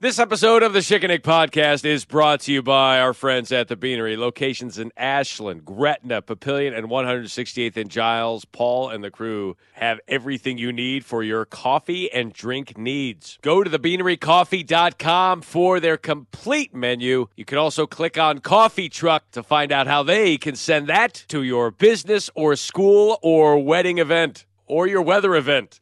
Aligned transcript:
This 0.00 0.20
episode 0.20 0.62
of 0.62 0.72
the 0.72 0.78
Schick 0.78 1.02
and 1.02 1.20
podcast 1.24 1.84
is 1.84 2.04
brought 2.04 2.42
to 2.42 2.52
you 2.52 2.62
by 2.62 3.00
our 3.00 3.12
friends 3.12 3.50
at 3.50 3.66
the 3.66 3.74
Beanery. 3.74 4.16
Locations 4.16 4.78
in 4.78 4.92
Ashland, 4.96 5.64
Gretna, 5.64 6.22
Papillion, 6.22 6.72
and 6.78 6.86
168th 6.86 7.76
and 7.76 7.90
Giles. 7.90 8.44
Paul 8.44 8.90
and 8.90 9.02
the 9.02 9.10
crew 9.10 9.56
have 9.72 9.98
everything 10.06 10.56
you 10.56 10.72
need 10.72 11.04
for 11.04 11.24
your 11.24 11.44
coffee 11.44 12.12
and 12.12 12.32
drink 12.32 12.78
needs. 12.78 13.40
Go 13.42 13.64
to 13.64 13.70
thebeanerycoffee.com 13.70 15.42
for 15.42 15.80
their 15.80 15.96
complete 15.96 16.72
menu. 16.72 17.26
You 17.34 17.44
can 17.44 17.58
also 17.58 17.84
click 17.84 18.16
on 18.16 18.38
Coffee 18.38 18.88
Truck 18.88 19.28
to 19.32 19.42
find 19.42 19.72
out 19.72 19.88
how 19.88 20.04
they 20.04 20.38
can 20.38 20.54
send 20.54 20.86
that 20.86 21.24
to 21.26 21.42
your 21.42 21.72
business 21.72 22.30
or 22.36 22.54
school 22.54 23.18
or 23.20 23.58
wedding 23.58 23.98
event 23.98 24.46
or 24.64 24.86
your 24.86 25.02
weather 25.02 25.34
event. 25.34 25.80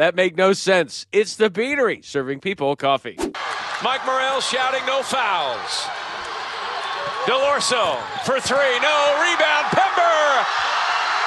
That 0.00 0.16
make 0.16 0.34
no 0.34 0.54
sense. 0.54 1.04
It's 1.12 1.36
the 1.36 1.50
Beanery 1.50 2.00
serving 2.00 2.40
people 2.40 2.74
coffee. 2.74 3.18
Mike 3.84 4.00
Morrell 4.06 4.40
shouting 4.40 4.80
no 4.86 5.02
fouls. 5.02 5.84
Delorso 7.28 8.00
for 8.24 8.40
three, 8.40 8.80
no 8.80 8.96
rebound. 9.20 9.68
Pember, 9.76 10.16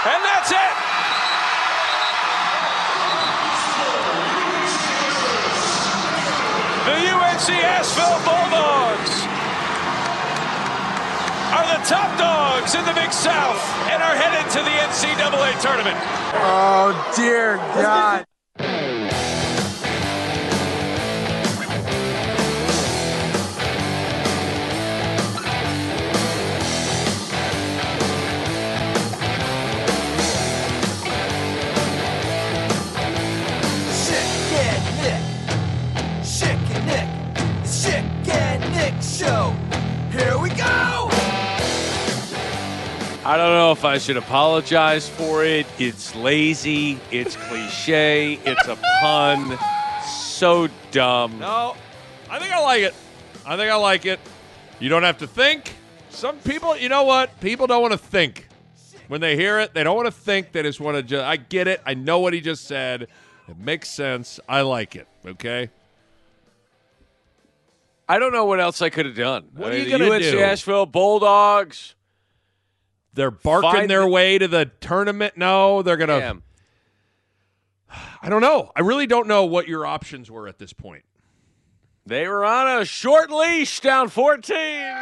and 0.10 0.26
that's 0.26 0.50
it. 0.50 0.74
The 6.90 6.98
UNC 7.14 7.50
Asheville 7.78 8.18
Bulldogs 8.26 9.14
are 11.54 11.78
the 11.78 11.82
top 11.86 12.10
dogs 12.18 12.74
in 12.74 12.84
the 12.86 12.94
Big 12.94 13.14
South 13.14 13.62
and 13.94 14.02
are 14.02 14.16
headed 14.16 14.50
to 14.50 14.64
the 14.66 14.74
NCAA 14.82 15.62
tournament. 15.62 16.00
Oh 16.34 17.14
dear 17.16 17.58
God. 17.58 18.26
Hey. 18.60 19.03
If 43.74 43.84
I 43.84 43.98
should 43.98 44.18
apologize 44.18 45.10
for 45.10 45.44
it. 45.44 45.68
It's 45.78 46.16
lazy. 46.16 47.00
It's 47.12 47.36
cliche. 47.36 48.40
It's 48.46 48.68
a 48.68 48.78
pun. 49.02 49.60
So 50.06 50.70
dumb. 50.92 51.40
No, 51.40 51.76
I 52.30 52.40
think 52.40 52.54
I 52.54 52.60
like 52.60 52.84
it. 52.84 52.96
I 53.46 53.58
think 53.58 53.72
I 53.72 53.76
like 53.76 54.06
it. 54.06 54.20
You 54.80 54.90
don't 54.90 55.04
have 55.04 55.18
to 55.18 55.28
think. 55.28 55.74
Some 56.10 56.38
people, 56.40 56.78
you 56.78 56.90
know 56.90 57.04
what? 57.04 57.40
People 57.42 57.68
don't 57.68 57.82
want 57.82 57.92
to 57.92 57.98
think. 57.98 58.48
When 59.08 59.20
they 59.20 59.36
hear 59.36 59.60
it, 59.60 59.74
they 59.74 59.84
don't 59.84 59.96
want 59.96 60.08
to 60.08 60.12
think. 60.12 60.52
They 60.52 60.62
just 60.64 60.80
want 60.80 60.96
to 60.96 61.04
just, 61.04 61.24
I 61.24 61.36
get 61.36 61.68
it. 61.68 61.82
I 61.86 61.94
know 61.94 62.20
what 62.20 62.34
he 62.34 62.40
just 62.40 62.66
said. 62.66 63.04
It 63.04 63.58
makes 63.58 63.90
sense. 63.90 64.40
I 64.48 64.62
like 64.62 64.96
it. 64.96 65.08
Okay? 65.26 65.70
I 68.08 68.20
don't 68.20 68.32
know 68.32 68.46
what 68.46 68.60
else 68.60 68.82
I 68.82 68.90
could 68.90 69.06
have 69.06 69.16
done. 69.16 69.50
What 69.56 69.72
I 69.72 69.76
are 69.76 69.78
you 69.80 69.90
gonna 69.90 70.10
UNC 70.10 70.22
do? 70.22 70.40
Asheville 70.40 70.86
Bulldogs. 70.86 71.96
They're 73.14 73.32
barking 73.32 73.72
Find 73.72 73.90
their 73.90 74.02
the- 74.02 74.08
way 74.08 74.38
to 74.38 74.48
the 74.48 74.66
tournament. 74.82 75.38
No, 75.38 75.82
they're 75.82 75.98
going 75.98 76.10
to. 76.10 76.20
Damn. 76.20 76.44
I 78.22 78.30
don't 78.30 78.42
know. 78.42 78.72
I 78.76 78.82
really 78.82 79.06
don't 79.08 79.28
know 79.28 79.46
what 79.46 79.68
your 79.68 79.86
options 79.86 80.32
were 80.32 80.48
at 80.48 80.58
this 80.58 80.74
point. 80.74 81.04
They 82.06 82.28
were 82.28 82.44
on 82.44 82.82
a 82.82 82.86
short 82.86 83.30
leash 83.32 83.80
down 83.80 84.10
14. 84.10 84.56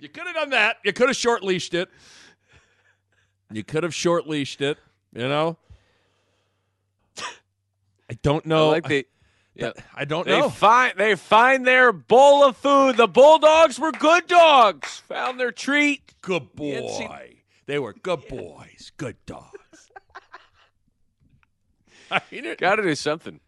You 0.00 0.10
could 0.10 0.26
have 0.26 0.34
done 0.34 0.50
that. 0.50 0.76
You 0.84 0.92
could 0.92 1.08
have 1.08 1.16
short 1.16 1.42
leashed 1.42 1.72
it. 1.72 1.88
You 3.50 3.64
could 3.64 3.84
have 3.84 3.94
short 3.94 4.26
leashed 4.26 4.60
it. 4.60 4.76
You 5.14 5.26
know. 5.28 5.56
I 8.10 8.14
don't 8.20 8.44
I 8.44 8.48
know. 8.50 8.68
like 8.68 8.86
the. 8.86 9.06
Yeah. 9.54 9.70
I 9.94 10.04
don't 10.04 10.26
They 10.26 10.38
know. 10.40 10.48
find 10.48 10.94
they 10.96 11.14
find 11.14 11.64
their 11.66 11.92
bowl 11.92 12.42
of 12.44 12.56
food. 12.56 12.96
The 12.96 13.06
Bulldogs 13.06 13.78
were 13.78 13.92
good 13.92 14.26
dogs. 14.26 14.98
Found 15.08 15.38
their 15.38 15.52
treat. 15.52 16.14
good 16.22 16.42
NC 16.56 17.06
boy. 17.08 17.36
They 17.66 17.78
were 17.78 17.92
good 17.92 18.26
boys. 18.28 18.90
Good 18.96 19.16
dogs. 19.26 19.90
I, 22.10 22.20
mean, 22.30 22.44
it- 22.46 22.58
Got 22.58 22.76
to 22.76 22.82
do 22.82 22.94
something. 22.94 23.40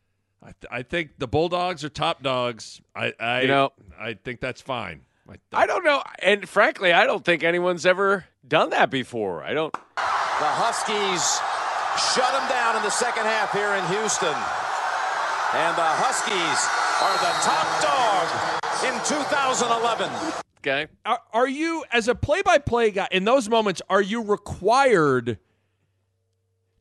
I, 0.42 0.46
th- 0.46 0.70
I 0.70 0.82
think 0.82 1.18
the 1.18 1.26
Bulldogs 1.26 1.82
are 1.84 1.88
top 1.88 2.22
dogs. 2.22 2.80
I, 2.94 3.12
I 3.18 3.40
You 3.42 3.48
know- 3.48 3.72
I 3.98 4.14
think 4.14 4.40
that's 4.40 4.60
fine. 4.60 5.02
I, 5.28 5.34
I 5.52 5.66
don't 5.66 5.84
know, 5.84 6.04
and 6.20 6.48
frankly, 6.48 6.92
I 6.92 7.04
don't 7.04 7.24
think 7.24 7.42
anyone's 7.42 7.84
ever 7.84 8.26
done 8.46 8.70
that 8.70 8.90
before. 8.92 9.42
I 9.42 9.54
don't. 9.54 9.72
The 9.72 9.80
Huskies 10.54 11.40
shut 12.14 12.30
them 12.32 12.48
down 12.48 12.76
in 12.76 12.82
the 12.82 12.90
second 12.90 13.24
half 13.24 13.50
here 13.52 13.72
in 13.74 13.84
Houston. 13.98 14.34
And 15.56 15.74
the 15.74 15.82
Huskies 15.82 16.68
are 17.00 17.16
the 17.16 17.32
top 17.40 17.66
dog 17.80 18.28
in 18.84 18.92
2011. 19.06 20.10
Okay. 20.58 20.86
are, 21.06 21.20
are 21.32 21.48
you 21.48 21.82
as 21.92 22.08
a 22.08 22.14
play-by-play 22.14 22.90
guy 22.90 23.08
in 23.10 23.24
those 23.24 23.48
moments 23.48 23.80
are 23.88 24.02
you 24.02 24.20
required 24.22 25.38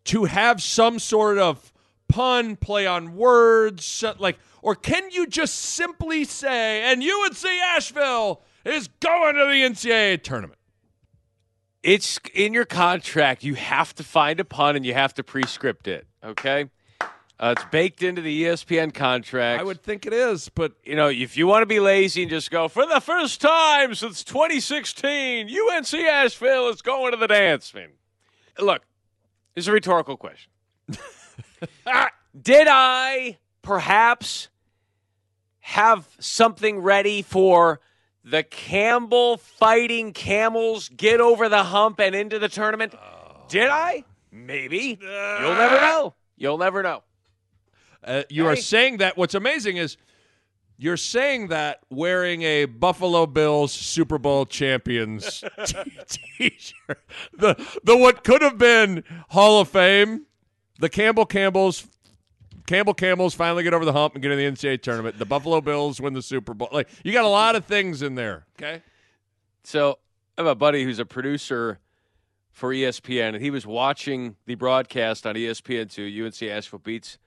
to 0.06 0.26
have 0.26 0.62
some 0.62 1.00
sort 1.00 1.38
of 1.38 1.72
pun 2.10 2.58
play 2.58 2.86
on 2.86 3.16
words 3.16 4.04
like 4.20 4.40
or 4.62 4.76
can 4.76 5.10
you 5.12 5.26
just 5.26 5.56
simply 5.56 6.26
say 6.26 6.82
and 6.92 7.02
UNC 7.02 7.46
Asheville 7.46 8.42
is 8.66 8.90
going 9.00 9.36
to 9.36 9.46
the 9.46 9.62
NCAA 9.62 10.22
tournament 10.22 10.60
It's 11.82 12.20
in 12.34 12.54
your 12.54 12.66
contract. 12.66 13.44
You 13.44 13.54
have 13.54 13.94
to 13.96 14.04
find 14.04 14.40
a 14.40 14.46
pun 14.46 14.76
and 14.76 14.86
you 14.86 14.94
have 14.94 15.14
to 15.14 15.24
pre-script 15.24 15.88
it. 15.88 16.08
Okay. 16.24 16.70
Uh, 17.38 17.54
it's 17.58 17.66
baked 17.70 18.02
into 18.02 18.22
the 18.22 18.44
ESPN 18.44 18.94
contract. 18.94 19.60
I 19.60 19.64
would 19.64 19.84
think 19.84 20.06
it 20.06 20.14
is 20.14 20.50
but 20.50 20.74
you 20.84 20.96
know, 20.96 21.10
if 21.10 21.36
you 21.36 21.48
want 21.48 21.64
to 21.64 21.66
be 21.66 21.80
lazy 21.80 22.22
and 22.22 22.30
just 22.30 22.50
go 22.50 22.68
for 22.68 22.86
the 22.86 23.02
first 23.02 23.42
time 23.42 23.94
since 23.94 24.24
2016, 24.24 25.50
UNC 25.50 25.94
Asheville 25.94 26.70
is 26.70 26.82
going 26.82 27.12
to 27.12 27.18
the 27.18 27.28
dance. 27.28 27.74
Man, 27.74 27.90
look, 28.60 28.84
it's 29.56 29.68
a 29.68 29.72
rhetorical 29.72 30.18
question. 30.18 30.52
Ah, 31.86 32.10
Did 32.42 32.68
I 32.70 33.38
perhaps 33.62 34.50
have 35.60 36.08
something 36.20 36.80
ready 36.80 37.22
for 37.22 37.80
the 38.24 38.44
Campbell 38.44 39.38
fighting 39.38 40.14
camels 40.14 40.90
get 40.90 41.22
over 41.22 41.48
the 41.48 41.64
hump 41.64 42.00
and 42.00 42.14
into 42.14 42.40
the 42.40 42.50
tournament? 42.50 42.94
Did 43.48 43.70
I? 43.70 44.04
Maybe. 44.32 45.00
You'll 45.02 45.56
never 45.56 45.78
know. 45.78 46.14
You'll 46.38 46.58
never 46.58 46.84
know. 46.84 47.04
Uh, 48.06 48.24
you 48.30 48.48
are 48.48 48.56
saying 48.56 48.98
that. 48.98 49.18
What's 49.18 49.34
amazing 49.34 49.78
is 49.78 49.98
you're 50.78 50.98
saying 50.98 51.48
that 51.48 51.80
wearing 51.90 52.44
a 52.44 52.66
Buffalo 52.66 53.26
Bills 53.26 53.72
Super 53.72 54.18
Bowl 54.18 54.46
champions 54.46 55.44
t- 55.66 55.78
t-shirt. 56.38 57.00
The 57.34 57.56
the 57.84 57.98
what 57.98 58.24
could 58.24 58.42
have 58.42 58.58
been 58.58 59.04
Hall 59.30 59.60
of 59.62 59.70
Fame. 59.70 60.26
The 60.80 60.90
Campbell 60.90 61.26
Campbells. 61.26 61.88
Campbell 62.68 62.96
Camels 62.96 63.36
finally 63.36 63.62
get 63.62 63.76
over 63.76 63.86
the 63.86 63.94
hump 63.94 64.16
and 64.16 64.24
get 64.24 64.32
in 64.32 64.40
the 64.40 64.46
NCAA 64.46 64.82
tournament. 64.82 65.20
The 65.20 65.26
Buffalo 65.26 65.62
Bills 65.62 66.02
win 66.02 66.14
the 66.14 66.22
Super 66.22 66.54
Bowl. 66.54 66.70
Like 66.72 66.90
you 67.04 67.14
got 67.14 67.26
a 67.26 67.30
lot 67.30 67.56
of 67.56 67.66
things 67.66 68.02
in 68.02 68.16
there. 68.16 68.46
Okay. 68.60 68.82
So 69.64 70.00
I 70.38 70.42
have 70.42 70.48
a 70.48 70.56
buddy 70.56 70.84
who's 70.84 71.00
a 71.00 71.06
producer 71.06 71.80
for 72.52 72.72
ESPN, 72.72 73.36
and 73.36 73.42
he 73.42 73.52
was 73.52 73.68
watching 73.68 74.36
the 74.46 74.56
broadcast 74.56 75.28
on 75.28 75.38
E 75.38 75.46
ESPN2. 75.46 76.26
UNC 76.26 76.42
Asheville 76.44 76.80
beats 76.80 77.18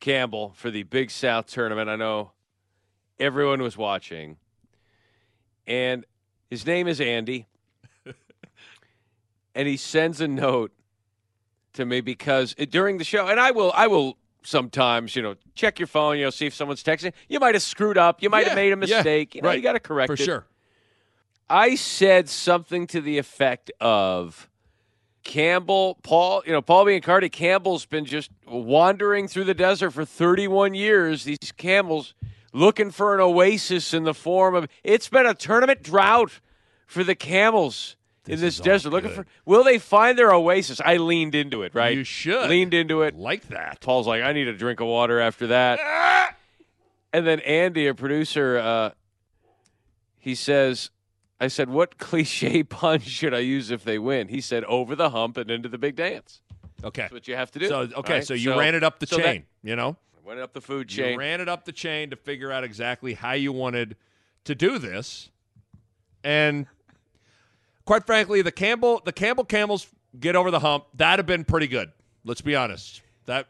Campbell 0.00 0.52
for 0.56 0.70
the 0.70 0.82
Big 0.84 1.10
South 1.10 1.46
tournament. 1.46 1.88
I 1.88 1.96
know 1.96 2.32
everyone 3.18 3.62
was 3.62 3.76
watching, 3.76 4.36
and 5.66 6.04
his 6.50 6.64
name 6.66 6.86
is 6.88 7.00
Andy, 7.00 7.46
and 9.54 9.68
he 9.68 9.76
sends 9.76 10.20
a 10.20 10.28
note 10.28 10.72
to 11.74 11.84
me 11.84 12.00
because 12.00 12.54
it, 12.58 12.70
during 12.70 12.98
the 12.98 13.04
show, 13.04 13.26
and 13.28 13.38
I 13.40 13.50
will, 13.50 13.72
I 13.74 13.86
will 13.86 14.16
sometimes, 14.42 15.14
you 15.14 15.22
know, 15.22 15.34
check 15.54 15.78
your 15.78 15.86
phone, 15.86 16.16
you 16.18 16.24
know, 16.24 16.30
see 16.30 16.46
if 16.46 16.54
someone's 16.54 16.82
texting. 16.82 17.12
You 17.28 17.40
might 17.40 17.54
have 17.54 17.62
screwed 17.62 17.98
up, 17.98 18.22
you 18.22 18.30
might 18.30 18.40
Yeah, 18.42 18.48
have 18.50 18.56
made 18.56 18.66
a 18.72 18.86
yeah, 18.86 18.96
mistake. 18.96 19.34
you 19.34 19.42
know, 19.42 19.48
right. 19.48 19.56
you 19.56 19.62
got 19.62 19.72
to 19.74 19.80
correct 19.80 20.10
it. 20.10 20.16
For 20.16 20.22
it. 20.22 20.24
sure. 20.24 20.46
I 21.50 21.74
said 21.76 22.28
something 22.28 22.86
to 22.88 23.00
the 23.00 23.18
effect 23.18 23.70
of 23.80 24.47
Campbell, 25.24 25.98
Paul, 26.02 26.42
you 26.46 26.52
know, 26.52 26.62
Paul 26.62 26.86
Biancardi, 26.86 27.30
Campbell's 27.30 27.84
been 27.86 28.04
just 28.04 28.30
wandering 28.46 29.28
through 29.28 29.44
the 29.44 29.54
desert 29.54 29.90
for 29.90 30.04
31 30.04 30.74
years. 30.74 31.24
These 31.24 31.52
camels 31.56 32.14
looking 32.52 32.90
for 32.90 33.14
an 33.14 33.20
oasis 33.20 33.92
in 33.92 34.04
the 34.04 34.14
form 34.14 34.54
of 34.54 34.68
it's 34.82 35.08
been 35.08 35.26
a 35.26 35.34
tournament 35.34 35.82
drought 35.82 36.40
for 36.86 37.04
the 37.04 37.14
camels. 37.14 37.96
in 38.26 38.40
this 38.40 38.58
desert 38.58 38.90
looking 38.90 39.10
for. 39.10 39.26
Will 39.44 39.64
they 39.64 39.78
find 39.78 40.18
their 40.18 40.32
oasis? 40.32 40.80
I 40.82 40.96
leaned 40.96 41.34
into 41.34 41.62
it. 41.62 41.74
Right, 41.74 41.96
You 41.96 42.04
should. 42.04 42.48
leaned 42.48 42.72
into 42.74 43.02
it. 43.02 43.14
like 43.14 43.48
that. 43.48 43.80
Paul's 43.80 44.06
like, 44.06 44.22
I 44.22 44.32
need 44.32 44.48
a 44.48 44.54
drink 44.54 44.80
of 44.80 44.86
water 44.86 45.18
after 45.20 45.46
that. 45.48 46.34
and 47.12 47.26
then 47.26 47.40
Andy, 47.40 47.86
a 47.86 47.94
producer, 47.94 48.58
uh, 48.58 48.90
he 50.18 50.34
says, 50.34 50.90
I 51.40 51.48
said, 51.48 51.70
what 51.70 51.98
cliche 51.98 52.62
pun 52.64 53.00
should 53.00 53.34
I 53.34 53.38
use 53.40 53.70
if 53.70 53.84
they 53.84 53.98
win? 53.98 54.28
He 54.28 54.40
said, 54.40 54.64
over 54.64 54.94
the 54.96 55.10
hump 55.10 55.36
and 55.36 55.50
into 55.50 55.68
the 55.68 55.78
big 55.78 55.96
dance. 55.96 56.40
Okay. 56.84 57.02
That's 57.02 57.12
what 57.12 57.28
you 57.28 57.36
have 57.36 57.50
to 57.52 57.58
do. 57.58 57.68
So 57.68 57.88
okay, 57.96 58.14
right? 58.14 58.26
so 58.26 58.34
you 58.34 58.58
ran 58.58 58.74
it 58.74 58.84
up 58.84 58.98
the 58.98 59.06
so 59.06 59.16
that- 59.16 59.22
chain, 59.24 59.44
you 59.62 59.76
know? 59.76 59.96
I 60.16 60.28
went 60.28 60.40
up 60.40 60.52
the 60.52 60.60
food 60.60 60.88
chain. 60.88 61.12
You 61.12 61.18
ran 61.18 61.40
it 61.40 61.48
up 61.48 61.64
the 61.64 61.72
chain 61.72 62.10
to 62.10 62.16
figure 62.16 62.52
out 62.52 62.62
exactly 62.64 63.14
how 63.14 63.32
you 63.32 63.52
wanted 63.52 63.96
to 64.44 64.54
do 64.54 64.78
this. 64.78 65.30
And 66.22 66.66
quite 67.84 68.04
frankly, 68.04 68.42
the 68.42 68.52
Campbell 68.52 69.00
the 69.04 69.12
Campbell 69.12 69.44
Camels 69.44 69.86
get 70.18 70.36
over 70.36 70.50
the 70.50 70.60
hump. 70.60 70.84
That'd 70.94 71.20
have 71.20 71.26
been 71.26 71.44
pretty 71.44 71.66
good. 71.66 71.90
Let's 72.24 72.42
be 72.42 72.54
honest. 72.54 73.00
That 73.26 73.46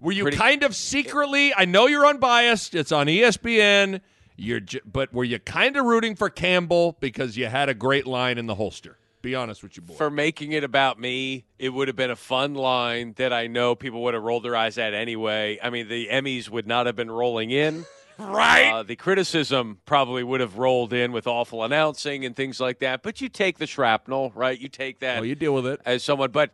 were 0.00 0.12
you 0.12 0.24
Pretty- 0.24 0.36
kind 0.36 0.62
of 0.62 0.74
secretly? 0.76 1.54
I 1.54 1.64
know 1.64 1.86
you're 1.86 2.06
unbiased. 2.06 2.74
It's 2.74 2.92
on 2.92 3.06
ESPN. 3.06 4.00
You're, 4.40 4.60
j- 4.60 4.80
but 4.90 5.12
were 5.12 5.24
you 5.24 5.38
kind 5.38 5.76
of 5.76 5.84
rooting 5.84 6.16
for 6.16 6.30
Campbell 6.30 6.96
because 6.98 7.36
you 7.36 7.46
had 7.46 7.68
a 7.68 7.74
great 7.74 8.06
line 8.06 8.38
in 8.38 8.46
the 8.46 8.54
holster? 8.54 8.96
Be 9.20 9.34
honest 9.34 9.62
with 9.62 9.76
you, 9.76 9.82
boy. 9.82 9.92
for 9.92 10.08
making 10.08 10.52
it 10.52 10.64
about 10.64 10.98
me, 10.98 11.44
it 11.58 11.68
would 11.68 11.88
have 11.88 11.96
been 11.96 12.10
a 12.10 12.16
fun 12.16 12.54
line 12.54 13.12
that 13.18 13.34
I 13.34 13.48
know 13.48 13.74
people 13.74 14.02
would 14.04 14.14
have 14.14 14.22
rolled 14.22 14.44
their 14.44 14.56
eyes 14.56 14.78
at 14.78 14.94
anyway. 14.94 15.58
I 15.62 15.68
mean, 15.68 15.88
the 15.88 16.08
Emmys 16.08 16.48
would 16.48 16.66
not 16.66 16.86
have 16.86 16.96
been 16.96 17.10
rolling 17.10 17.50
in. 17.50 17.84
right? 18.18 18.72
Uh, 18.72 18.82
the 18.82 18.96
criticism 18.96 19.80
probably 19.84 20.24
would 20.24 20.40
have 20.40 20.56
rolled 20.56 20.94
in 20.94 21.12
with 21.12 21.26
awful 21.26 21.62
announcing 21.62 22.24
and 22.24 22.34
things 22.34 22.60
like 22.60 22.78
that. 22.78 23.02
But 23.02 23.20
you 23.20 23.28
take 23.28 23.58
the 23.58 23.66
shrapnel, 23.66 24.32
right? 24.34 24.58
You 24.58 24.68
take 24.68 25.00
that 25.00 25.18
oh, 25.18 25.22
you 25.22 25.34
deal 25.34 25.52
with 25.52 25.66
it. 25.66 25.82
as 25.84 26.02
someone. 26.02 26.30
But 26.30 26.52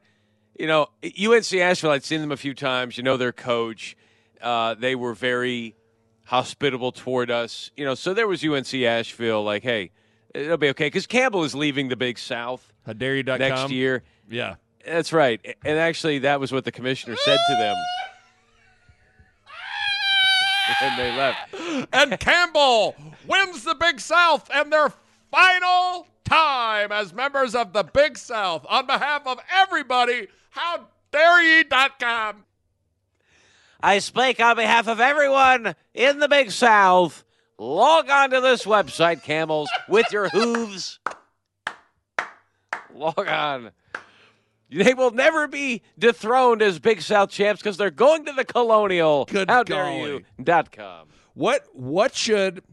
you 0.59 0.67
know, 0.67 0.89
UNC 1.05 1.53
Asheville. 1.55 1.93
I'd 1.93 2.05
seen 2.05 2.21
them 2.21 2.33
a 2.33 2.37
few 2.37 2.55
times. 2.55 2.97
You 2.97 3.05
know, 3.05 3.17
their 3.17 3.33
coach. 3.33 3.97
Uh, 4.43 4.75
they 4.75 4.97
were 4.97 5.15
very 5.15 5.77
hospitable 6.27 6.93
toward 6.93 7.31
us. 7.31 7.71
You 7.77 7.85
know, 7.85 7.95
so 7.95 8.15
there 8.15 8.29
was 8.29 8.45
UNC 8.45 8.73
Asheville. 8.75 9.43
Like, 9.43 9.63
hey, 9.63 9.91
it'll 10.35 10.57
be 10.59 10.69
okay 10.71 10.87
because 10.87 11.07
Campbell 11.07 11.45
is 11.45 11.55
leaving 11.55 11.89
the 11.89 11.97
Big 11.97 12.19
South 12.19 12.73
How 12.85 12.93
dare 12.93 13.17
you.com. 13.17 13.39
next 13.39 13.71
year. 13.71 14.03
Yeah. 14.29 14.57
That's 14.85 15.13
right. 15.13 15.41
And 15.65 15.79
actually, 15.79 16.21
that 16.21 16.39
was 16.39 16.53
what 16.53 16.65
the 16.65 16.73
commissioner 16.73 17.17
said 17.25 17.39
to 17.49 17.55
them. 17.57 17.77
and 20.81 20.99
they 20.99 21.17
left. 21.17 21.89
and 21.93 22.19
Campbell 22.21 22.95
wins 23.27 23.65
the 23.65 23.75
Big 23.75 24.01
South 24.01 24.49
and 24.53 24.73
their 24.73 24.93
final 25.31 26.07
time 26.25 26.93
as 26.93 27.13
members 27.13 27.55
of 27.55 27.73
the 27.73 27.83
Big 27.83 28.17
South. 28.17 28.65
On 28.69 28.87
behalf 28.87 29.27
of 29.27 29.39
everybody, 29.53 30.29
how 30.51 30.87
dare 31.13 31.43
ye.com. 31.43 32.45
I 33.81 33.99
speak 33.99 34.41
on 34.41 34.57
behalf 34.57 34.89
of 34.89 35.01
everyone 35.01 35.75
in 35.95 36.19
the 36.19 36.29
Big 36.29 36.51
South. 36.51 37.25
Log 37.59 38.11
on 38.11 38.31
to 38.31 38.41
this 38.41 38.65
website, 38.65 39.23
camels, 39.23 39.71
with 39.89 40.07
your 40.13 40.29
hooves. 40.29 40.99
Log 42.95 43.27
on. 43.29 43.71
They 44.71 44.95
will 44.95 45.13
never 45.13 45.47
be 45.47 45.83
dethroned 45.99 46.61
as 46.61 46.79
Big 46.79 47.01
South 47.01 47.31
champs 47.31 47.63
because 47.63 47.77
they're 47.77 47.91
going 47.91 48.25
to 48.27 48.33
the 48.33 48.45
Colonial. 48.45 49.27
Good 49.27 49.49
How 49.49 49.63
dare 49.63 49.93
you? 49.93 50.23
Dot 50.43 50.73
com. 50.73 51.09
What 51.35 51.65
what 51.73 52.15
should 52.17 52.65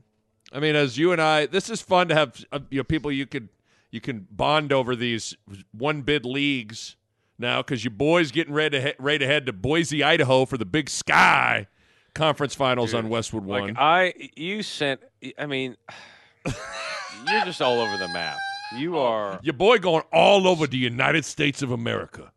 I 0.51 0.59
mean 0.59 0.75
as 0.75 0.97
you 0.97 1.11
and 1.11 1.21
I 1.21 1.45
this 1.45 1.69
is 1.69 1.81
fun 1.81 2.07
to 2.07 2.15
have 2.15 2.43
uh, 2.51 2.59
you 2.69 2.79
know 2.79 2.83
people 2.83 3.11
you 3.11 3.25
could 3.25 3.49
you 3.91 4.01
can 4.01 4.27
bond 4.31 4.73
over 4.73 4.95
these 4.95 5.35
one 5.71 6.01
bid 6.01 6.25
leagues 6.25 6.95
now 7.37 7.61
cuz 7.61 7.83
your 7.83 7.91
boys 7.91 8.31
getting 8.31 8.53
ready 8.53 8.79
to 8.79 8.87
he- 8.87 8.95
ready 8.99 9.19
to 9.19 9.27
head 9.27 9.45
to 9.45 9.53
Boise, 9.53 10.03
Idaho 10.03 10.45
for 10.45 10.57
the 10.57 10.65
Big 10.65 10.89
Sky 10.89 11.67
Conference 12.13 12.53
Finals 12.53 12.93
on 12.93 13.09
Westwood 13.09 13.43
1. 13.43 13.61
Like 13.61 13.75
I, 13.77 14.13
you 14.35 14.61
sent. 14.61 15.01
I 15.37 15.45
mean, 15.45 15.75
you're 16.45 17.45
just 17.45 17.61
all 17.61 17.79
over 17.79 17.97
the 17.97 18.07
map. 18.09 18.37
You 18.75 18.97
oh, 18.97 19.03
are. 19.03 19.39
Your 19.43 19.53
boy 19.53 19.79
going 19.79 20.03
all 20.11 20.47
over 20.47 20.67
the 20.67 20.77
United 20.77 21.25
States 21.25 21.61
of 21.61 21.71
America. 21.71 22.31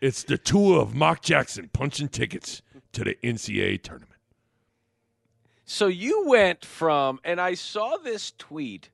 It's 0.00 0.24
the 0.24 0.38
tour 0.38 0.80
of 0.80 0.94
Mark 0.94 1.22
Jackson 1.22 1.70
punching 1.72 2.08
tickets 2.08 2.62
to 2.92 3.04
the 3.04 3.16
NCAA 3.22 3.82
tournament. 3.82 4.20
So 5.64 5.86
you 5.86 6.24
went 6.26 6.64
from, 6.64 7.20
and 7.24 7.40
I 7.40 7.54
saw 7.54 7.96
this 7.96 8.32
tweet. 8.36 8.90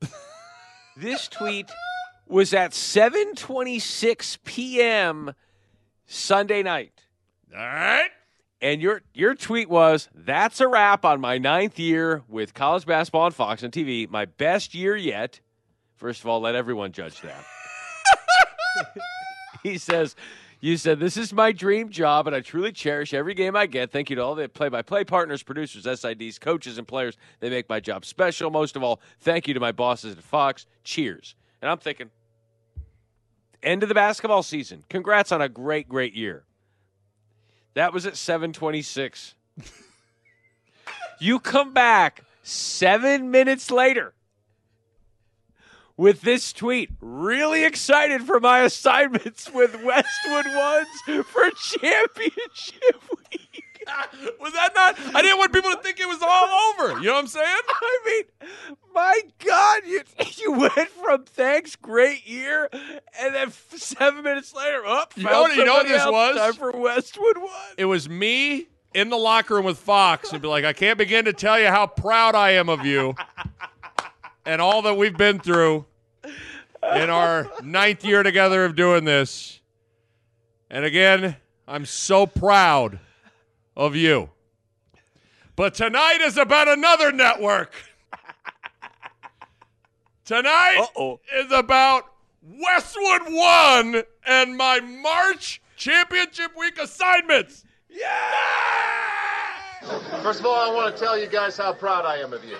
this 0.96 1.28
tweet 1.28 1.70
was 2.30 2.52
at 2.54 2.72
7:26 2.72 4.38
p.m. 4.44 5.34
Sunday 6.06 6.62
night, 6.62 6.92
All 7.54 7.60
right. 7.60 8.08
and 8.62 8.80
your 8.80 9.02
your 9.12 9.34
tweet 9.34 9.68
was, 9.68 10.08
"That's 10.14 10.60
a 10.60 10.68
wrap 10.68 11.04
on 11.04 11.20
my 11.20 11.38
ninth 11.38 11.78
year 11.78 12.22
with 12.28 12.54
college 12.54 12.86
basketball 12.86 13.22
on 13.22 13.32
Fox 13.32 13.62
and 13.62 13.72
TV. 13.72 14.08
My 14.08 14.24
best 14.24 14.74
year 14.74 14.96
yet." 14.96 15.40
First 15.96 16.20
of 16.20 16.28
all, 16.28 16.40
let 16.40 16.54
everyone 16.54 16.92
judge 16.92 17.20
that. 17.22 17.44
he 19.64 19.76
says, 19.78 20.14
You 20.60 20.76
said, 20.76 21.00
This 21.00 21.16
is 21.16 21.32
my 21.32 21.50
dream 21.50 21.88
job, 21.90 22.28
and 22.28 22.36
I 22.36 22.40
truly 22.40 22.70
cherish 22.70 23.12
every 23.12 23.34
game 23.34 23.56
I 23.56 23.66
get. 23.66 23.90
Thank 23.90 24.08
you 24.08 24.14
to 24.16 24.22
all 24.22 24.36
the 24.36 24.48
play 24.48 24.68
by 24.68 24.82
play 24.82 25.02
partners, 25.02 25.42
producers, 25.42 25.84
SIDs, 25.84 26.40
coaches, 26.40 26.78
and 26.78 26.86
players. 26.86 27.16
They 27.40 27.50
make 27.50 27.68
my 27.68 27.80
job 27.80 28.04
special. 28.04 28.50
Most 28.50 28.76
of 28.76 28.84
all, 28.84 29.00
thank 29.20 29.48
you 29.48 29.54
to 29.54 29.60
my 29.60 29.72
bosses 29.72 30.16
at 30.16 30.22
Fox. 30.22 30.66
Cheers. 30.84 31.34
And 31.60 31.68
I'm 31.68 31.78
thinking, 31.78 32.10
end 33.62 33.82
of 33.82 33.88
the 33.88 33.94
basketball 33.94 34.42
season. 34.42 34.84
Congrats 34.88 35.32
on 35.32 35.40
a 35.40 35.48
great, 35.48 35.88
great 35.88 36.14
year. 36.14 36.44
That 37.74 37.92
was 37.92 38.06
at 38.06 38.16
726. 38.16 39.34
you 41.20 41.38
come 41.38 41.72
back 41.72 42.24
seven 42.42 43.30
minutes 43.30 43.70
later 43.70 44.14
with 45.96 46.22
this 46.22 46.52
tweet. 46.52 46.90
Really 47.00 47.64
excited 47.64 48.22
for 48.22 48.40
my 48.40 48.60
assignments 48.64 49.50
with 49.52 49.74
Westwood 49.84 50.46
Ones 50.46 51.26
for 51.26 51.50
championship 51.50 53.02
week. 53.30 53.64
Was 54.40 54.52
that 54.52 54.70
not? 54.74 54.98
I 55.14 55.22
didn't 55.22 55.38
want 55.38 55.52
people 55.52 55.70
to 55.70 55.78
think 55.82 56.00
it 56.00 56.06
was 56.08 56.18
all 56.22 56.48
over. 56.88 57.00
You 57.00 57.06
know 57.06 57.14
what 57.14 57.20
I'm 57.20 57.26
saying? 57.26 57.46
I 57.68 57.98
mean, 58.06 58.48
my 58.94 59.20
God, 59.44 59.82
you 59.86 60.02
you 60.36 60.52
went 60.52 60.88
from 60.88 61.24
thanks, 61.24 61.76
great 61.76 62.26
year, 62.26 62.68
and 62.72 63.34
then 63.34 63.50
seven 63.76 64.22
minutes 64.24 64.54
later, 64.54 64.84
up. 64.86 65.12
You 65.16 65.24
know 65.24 65.42
what- 65.42 65.56
you 65.56 65.64
know 65.64 65.74
what 65.74 65.88
this 65.88 66.06
was? 66.06 66.36
Time 66.36 66.52
for 66.54 66.72
Westwood 66.72 67.38
One. 67.38 67.50
It 67.76 67.84
was 67.86 68.08
me 68.08 68.68
in 68.94 69.10
the 69.10 69.16
locker 69.18 69.54
room 69.54 69.64
with 69.64 69.78
Fox 69.78 70.32
and 70.32 70.40
be 70.40 70.48
like, 70.48 70.64
I 70.64 70.72
can't 70.72 70.98
begin 70.98 71.24
to 71.26 71.32
tell 71.32 71.58
you 71.60 71.66
how 71.68 71.86
proud 71.86 72.34
I 72.34 72.52
am 72.52 72.68
of 72.68 72.86
you 72.86 73.14
and 74.46 74.60
all 74.62 74.82
that 74.82 74.94
we've 74.96 75.16
been 75.16 75.38
through 75.40 75.84
in 76.24 77.10
our 77.10 77.50
ninth 77.62 78.04
year 78.04 78.22
together 78.22 78.64
of 78.64 78.76
doing 78.76 79.04
this. 79.04 79.60
And 80.70 80.84
again, 80.84 81.36
I'm 81.66 81.84
so 81.84 82.26
proud 82.26 82.98
of 83.78 83.96
you. 83.96 84.28
But 85.56 85.72
tonight 85.74 86.18
is 86.20 86.36
about 86.36 86.68
another 86.68 87.12
network. 87.12 87.72
Tonight 90.24 90.76
Uh-oh. 90.80 91.20
is 91.34 91.50
about 91.52 92.12
Westwood 92.42 93.22
One 93.32 94.02
and 94.26 94.56
my 94.56 94.80
March 94.80 95.62
Championship 95.76 96.50
Week 96.58 96.78
assignments. 96.78 97.64
Yeah! 97.88 98.04
First 100.22 100.40
of 100.40 100.46
all, 100.46 100.70
I 100.70 100.74
want 100.74 100.94
to 100.94 101.02
tell 101.02 101.18
you 101.18 101.28
guys 101.28 101.56
how 101.56 101.72
proud 101.72 102.04
I 102.04 102.18
am 102.18 102.34
of 102.34 102.44
you. 102.44 102.58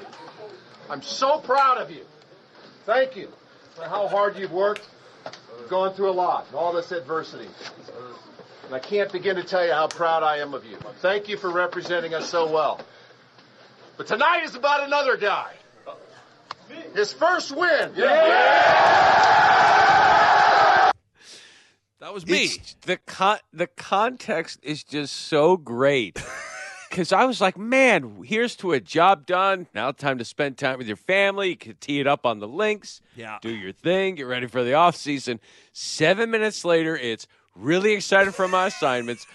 I'm 0.89 1.03
so 1.03 1.39
proud 1.41 1.77
of 1.77 1.91
you. 1.91 2.07
Thank 2.87 3.17
you 3.17 3.29
for 3.75 3.83
how 3.85 4.09
hard 4.09 4.39
you've 4.39 4.53
worked. 4.53 4.89
You've 5.61 5.69
gone 5.69 5.93
through 5.93 6.11
a 6.11 6.13
lot, 6.13 6.47
all 6.55 6.73
this 6.73 6.91
adversity. 6.93 7.49
And 8.69 8.75
I 8.77 8.81
can't 8.81 9.11
begin 9.11 9.37
to 9.37 9.43
tell 9.43 9.65
you 9.65 9.73
how 9.73 9.87
proud 9.89 10.23
I 10.23 10.37
am 10.39 10.53
of 10.53 10.63
you. 10.67 10.77
Thank 11.01 11.27
you 11.27 11.39
for 11.39 11.51
representing 11.51 12.13
us 12.13 12.29
so 12.29 12.47
well. 12.53 12.79
But 13.97 14.07
tonight 14.07 14.45
is 14.45 14.55
about 14.55 14.85
another 14.85 15.17
guy. 15.17 15.55
His 16.95 17.11
first 17.15 17.51
win. 17.51 17.93
Yeah. 17.97 18.13
That 22.01 22.13
was 22.13 22.27
me. 22.27 22.45
It's- 22.45 22.77
the 22.83 22.99
con- 22.99 23.39
the 23.55 23.67
context 23.69 24.61
is 24.63 24.85
just 24.85 25.15
so 25.17 25.57
great. 25.57 26.23
Because 26.91 27.13
I 27.13 27.27
was 27.27 27.39
like, 27.39 27.59
man, 27.59 28.23
here's 28.25 28.57
to 28.57 28.73
a 28.73 28.81
job 28.81 29.27
done. 29.27 29.67
Now 29.75 29.93
time 29.93 30.17
to 30.19 30.25
spend 30.25 30.57
time 30.57 30.79
with 30.79 30.87
your 30.87 30.97
family. 30.97 31.51
You 31.51 31.57
can 31.59 31.75
tee 31.77 32.01
it 32.01 32.07
up 32.07 32.25
on 32.25 32.39
the 32.39 32.49
links. 32.49 33.03
Yeah. 33.15 33.37
Do 33.43 33.51
your 33.51 33.73
thing. 33.73 34.15
Get 34.15 34.23
ready 34.23 34.47
for 34.47 34.65
the 34.65 34.73
off 34.73 34.97
season. 34.97 35.39
Seven 35.75 36.31
minutes 36.31 36.65
later, 36.65 36.97
it's 36.97 37.27
really 37.55 37.93
excited 37.93 38.35
for 38.35 38.49
my 38.49 38.67
assignments. 38.67 39.27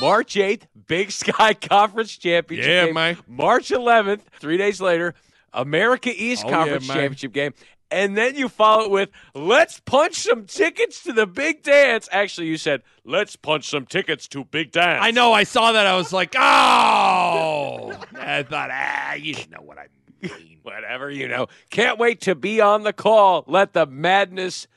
March 0.00 0.34
8th, 0.34 0.62
Big 0.86 1.10
Sky 1.10 1.54
Conference 1.60 2.16
Championship 2.16 2.68
Yeah, 2.68 2.84
game. 2.86 2.94
man. 2.94 3.18
March 3.26 3.70
11th, 3.70 4.20
three 4.38 4.56
days 4.56 4.80
later, 4.80 5.14
America 5.52 6.10
East 6.14 6.44
Oh, 6.46 6.50
Conference 6.50 6.86
man. 6.88 6.96
Championship 6.96 7.32
game. 7.32 7.54
And 7.92 8.16
then 8.16 8.36
you 8.36 8.48
follow 8.48 8.84
it 8.84 8.90
with, 8.92 9.10
let's 9.34 9.80
punch 9.80 10.14
some 10.14 10.44
tickets 10.46 11.02
to 11.02 11.12
the 11.12 11.26
big 11.26 11.64
dance. 11.64 12.08
Actually, 12.12 12.46
you 12.46 12.56
said, 12.56 12.82
let's 13.04 13.34
punch 13.34 13.68
some 13.68 13.84
tickets 13.84 14.28
to 14.28 14.44
big 14.44 14.70
dance. 14.70 15.00
I 15.02 15.10
know. 15.10 15.32
I 15.32 15.42
saw 15.42 15.72
that. 15.72 15.86
I 15.88 15.96
was 15.96 16.12
like, 16.12 16.36
oh. 16.36 17.92
I 18.14 18.44
thought, 18.44 18.70
ah, 18.72 19.14
you 19.14 19.34
know 19.50 19.62
what 19.62 19.78
I 19.78 19.86
mean. 20.22 20.58
Whatever, 20.62 21.10
you 21.10 21.26
know. 21.26 21.48
Can't 21.70 21.98
wait 21.98 22.20
to 22.22 22.36
be 22.36 22.60
on 22.60 22.84
the 22.84 22.92
call. 22.92 23.42
Let 23.48 23.72
the 23.72 23.86
madness 23.86 24.68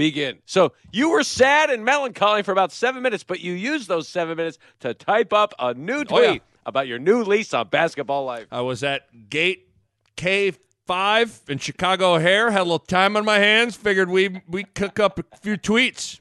begin. 0.00 0.38
So 0.46 0.72
you 0.92 1.10
were 1.10 1.22
sad 1.22 1.68
and 1.68 1.84
melancholy 1.84 2.42
for 2.42 2.52
about 2.52 2.72
seven 2.72 3.02
minutes, 3.02 3.22
but 3.22 3.40
you 3.40 3.52
used 3.52 3.86
those 3.86 4.08
seven 4.08 4.34
minutes 4.36 4.58
to 4.80 4.94
type 4.94 5.32
up 5.32 5.52
a 5.58 5.74
new 5.74 5.98
oh, 6.00 6.04
tweet 6.04 6.24
Oh, 6.24 6.32
yeah. 6.32 6.38
about 6.64 6.88
your 6.88 6.98
new 6.98 7.22
lease 7.22 7.52
on 7.52 7.68
basketball 7.68 8.24
life. 8.24 8.46
I 8.50 8.62
was 8.62 8.82
at 8.82 9.28
gate 9.28 9.68
K5 10.16 11.50
in 11.50 11.58
Chicago 11.58 12.14
O'Hare. 12.14 12.50
Had 12.50 12.62
a 12.62 12.64
little 12.64 12.78
time 12.78 13.14
on 13.14 13.26
my 13.26 13.38
hands. 13.38 13.76
Figured 13.76 14.08
we 14.08 14.40
we 14.48 14.64
cook 14.64 14.98
up 14.98 15.18
a 15.18 15.36
few 15.36 15.58
tweets, 15.58 16.20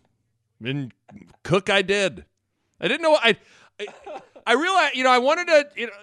and 0.61 0.93
cook 1.43 1.69
I 1.69 1.81
did. 1.81 2.25
I 2.81 2.87
didn't 2.89 3.01
know 3.01 3.15
I. 3.15 3.37
I, 3.79 3.87
I 4.45 4.53
realized, 4.53 4.95
you 4.95 5.05
know, 5.05 5.11
I 5.11 5.19
wanted 5.19 5.47
to, 5.47 5.67
you 5.77 5.87
know, 5.87 5.93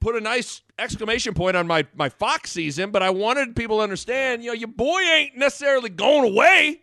put 0.00 0.16
a 0.16 0.20
nice 0.20 0.62
exclamation 0.78 1.34
point 1.34 1.56
on 1.56 1.66
my 1.66 1.86
my 1.94 2.08
Fox 2.08 2.50
season, 2.50 2.90
but 2.90 3.02
I 3.02 3.10
wanted 3.10 3.54
people 3.54 3.78
to 3.78 3.82
understand, 3.82 4.42
you 4.42 4.48
know, 4.50 4.54
your 4.54 4.68
boy 4.68 5.00
ain't 5.00 5.36
necessarily 5.36 5.88
going 5.88 6.32
away. 6.32 6.82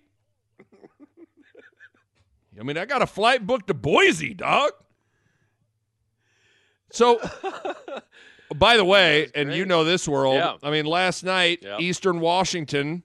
I 2.60 2.64
mean, 2.64 2.78
I 2.78 2.86
got 2.86 3.02
a 3.02 3.08
flight 3.08 3.46
booked 3.46 3.68
to 3.68 3.74
Boise, 3.74 4.34
dog. 4.34 4.72
So, 6.92 7.20
by 8.56 8.78
the 8.78 8.86
way, 8.86 9.30
and 9.36 9.54
you 9.54 9.66
know 9.66 9.84
this 9.84 10.08
world, 10.08 10.36
Yeah. 10.36 10.56
I 10.64 10.72
mean, 10.72 10.86
last 10.86 11.24
night, 11.24 11.60
Yeah. 11.62 11.78
Eastern 11.80 12.20
Washington, 12.20 13.04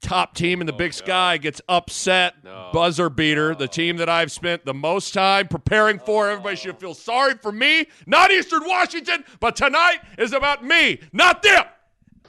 top 0.00 0.34
team 0.34 0.60
in 0.60 0.66
the 0.66 0.74
oh, 0.74 0.76
Big 0.76 0.92
Sky, 0.92 1.38
gets 1.38 1.60
upset, 1.68 2.34
No. 2.44 2.70
buzzer 2.72 3.08
beater, 3.08 3.54
the 3.54 3.66
team 3.68 3.96
that 3.96 4.08
I've 4.08 4.30
spent 4.30 4.64
the 4.66 4.74
most 4.74 5.14
time 5.14 5.48
preparing 5.48 5.98
for. 5.98 6.28
Everybody 6.30 6.56
should 6.56 6.78
feel 6.78 6.94
sorry 6.94 7.34
for 7.34 7.50
me, 7.50 7.86
not 8.06 8.30
Eastern 8.30 8.62
Washington, 8.66 9.24
but 9.40 9.56
tonight 9.56 9.98
is 10.18 10.32
about 10.32 10.64
me, 10.64 11.00
not 11.12 11.42
them. 11.42 11.64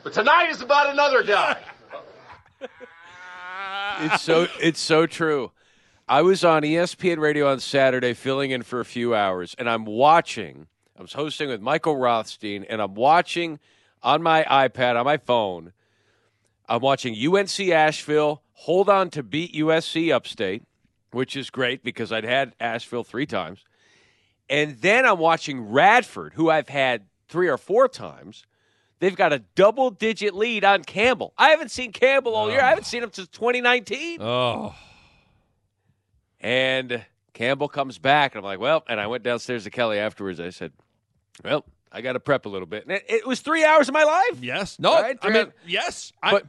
But 0.04 0.14
tonight 0.14 0.50
is 0.50 0.62
about 0.62 0.90
another 0.92 1.24
guy. 1.24 1.58
It's 3.98 4.24
so 4.24 4.48
it's 4.60 4.80
so 4.82 5.06
true. 5.06 5.52
I 6.08 6.22
was 6.22 6.44
on 6.44 6.62
ESPN 6.62 7.18
Radio 7.18 7.50
on 7.52 7.60
Saturday, 7.60 8.14
filling 8.14 8.52
in 8.52 8.62
for 8.62 8.80
a 8.80 8.86
few 8.86 9.16
hours, 9.16 9.56
and 9.58 9.68
I'm 9.68 9.86
watching. 9.86 10.68
I 10.98 11.02
was 11.02 11.14
hosting 11.14 11.50
with 11.50 11.62
Michael 11.62 11.98
Rothstein, 11.98 12.64
and 12.64 12.80
I'm 12.80 12.94
watching 12.94 13.60
on 14.04 14.22
my 14.22 14.44
iPad 14.44 15.00
on 15.00 15.06
my 15.06 15.18
phone. 15.18 15.74
I'm 16.70 16.82
watching 16.82 17.16
UNC 17.16 17.60
Asheville 17.60 18.44
hold 18.54 18.88
on 18.88 19.10
to 19.12 19.24
beat 19.24 19.56
USC 19.56 20.14
Upstate, 20.14 20.62
which 21.10 21.36
is 21.36 21.50
great 21.50 21.84
because 21.84 22.12
I'd 22.12 22.24
had 22.24 22.54
Asheville 22.60 23.04
three 23.04 23.26
times, 23.26 23.64
and 24.48 24.78
then 24.82 25.08
I'm 25.08 25.18
watching 25.18 25.72
Radford, 25.72 26.34
who 26.36 26.52
I've 26.52 26.70
had 26.70 27.06
three 27.28 27.48
or 27.48 27.58
four 27.58 27.88
times. 27.88 28.46
They've 29.00 29.16
got 29.16 29.34
a 29.34 29.40
double 29.56 29.90
digit 29.90 30.36
lead 30.36 30.64
on 30.64 30.84
Campbell. 30.84 31.34
I 31.36 31.50
haven't 31.50 31.72
seen 31.72 31.92
Campbell 31.92 32.36
all 32.36 32.52
year. 32.52 32.62
Oh. 32.62 32.66
I 32.66 32.70
haven't 32.70 32.86
seen 32.86 33.02
him 33.02 33.12
since 33.12 33.28
2019. 33.30 34.22
Oh, 34.22 34.76
And 36.46 37.04
Campbell 37.34 37.68
comes 37.68 37.98
back, 37.98 38.34
and 38.36 38.40
I'm 38.40 38.46
like, 38.46 38.60
well, 38.60 38.84
and 38.88 39.00
I 39.02 39.08
went 39.08 39.24
downstairs 39.24 39.64
to 39.64 39.72
Kelly 39.72 39.98
afterwards. 39.98 40.40
I 40.40 40.52
said, 40.52 40.74
well, 41.44 41.66
I 41.92 42.02
got 42.02 42.14
to 42.14 42.20
prep 42.20 42.46
a 42.46 42.50
little 42.50 42.68
bit. 42.68 42.84
And 42.84 42.92
it, 42.92 43.04
it 43.10 43.26
was 43.28 43.40
three 43.40 43.66
hours 43.66 43.88
of 43.88 43.94
my 43.94 44.04
life. 44.04 44.38
yes. 44.44 44.78
No, 44.78 44.94
Right, 44.94 45.18
I 45.24 45.30
mean, 45.30 45.54
yes. 45.66 46.14
I, 46.22 46.32
But- 46.34 46.48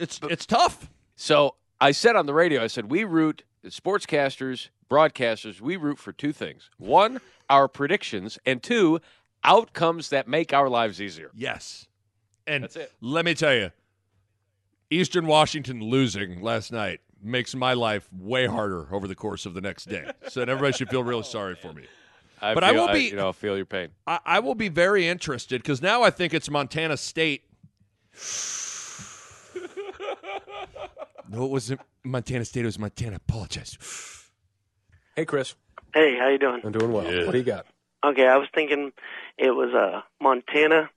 it's, 0.00 0.20
it's 0.22 0.46
tough. 0.46 0.88
So 1.16 1.56
I 1.80 1.90
said 1.90 2.14
on 2.14 2.26
the 2.26 2.32
radio, 2.34 2.62
I 2.62 2.68
said, 2.68 2.88
we 2.88 3.02
root, 3.02 3.42
sportscasters, 3.66 4.68
broadcasters, 4.88 5.60
we 5.60 5.76
root 5.76 5.98
for 5.98 6.12
two 6.12 6.32
things. 6.32 6.70
One, 6.78 7.20
our 7.50 7.66
predictions, 7.66 8.38
and 8.46 8.62
two, 8.62 9.00
outcomes 9.42 10.10
that 10.10 10.28
make 10.28 10.52
our 10.52 10.68
lives 10.68 11.00
easier. 11.02 11.30
Yes. 11.34 11.88
And 12.46 12.62
That's 12.62 12.76
it. 12.76 12.92
let 13.00 13.24
me 13.24 13.34
tell 13.34 13.54
you, 13.54 13.72
Eastern 14.88 15.26
Washington 15.26 15.80
losing 15.80 16.40
last 16.42 16.70
night 16.70 17.00
makes 17.22 17.54
my 17.54 17.72
life 17.72 18.08
way 18.12 18.46
harder 18.46 18.86
over 18.94 19.08
the 19.08 19.14
course 19.14 19.46
of 19.46 19.54
the 19.54 19.60
next 19.60 19.86
day. 19.88 20.10
So 20.28 20.42
everybody 20.42 20.72
should 20.72 20.88
feel 20.90 21.02
really 21.04 21.22
sorry 21.22 21.54
for 21.54 21.72
me. 21.72 21.84
I 22.40 22.54
But 22.54 22.64
I 22.64 22.72
will 22.72 22.88
be- 22.92 23.04
you 23.04 23.16
know, 23.16 23.32
feel 23.32 23.56
your 23.56 23.64
pain. 23.66 23.88
I, 24.06 24.18
I 24.24 24.38
will 24.40 24.54
be 24.54 24.68
very 24.68 25.08
interested 25.08 25.62
because 25.62 25.80
now 25.80 26.02
I 26.02 26.10
think 26.10 26.34
it's 26.34 26.50
Montana 26.50 26.96
State. 26.96 27.44
no, 31.28 31.44
it 31.44 31.50
wasn't 31.50 31.80
Montana 32.04 32.44
State. 32.44 32.62
It 32.62 32.66
was 32.66 32.78
Montana. 32.78 33.16
Apologize. 33.16 33.78
Hey, 35.14 35.24
Chris. 35.24 35.54
Hey, 35.94 36.16
how 36.18 36.28
you 36.28 36.38
doing? 36.38 36.60
I'm 36.64 36.72
doing 36.72 36.92
well. 36.92 37.04
What 37.04 37.32
do 37.32 37.38
you 37.38 37.44
got? 37.44 37.66
Okay, 38.04 38.26
I 38.26 38.36
was 38.36 38.48
thinking 38.54 38.92
it 39.38 39.50
was 39.50 39.74
uh 39.74 40.02
Montana, 40.20 40.90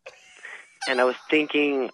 and 0.88 1.00
I 1.00 1.06
was 1.06 1.16
thinking 1.30 1.90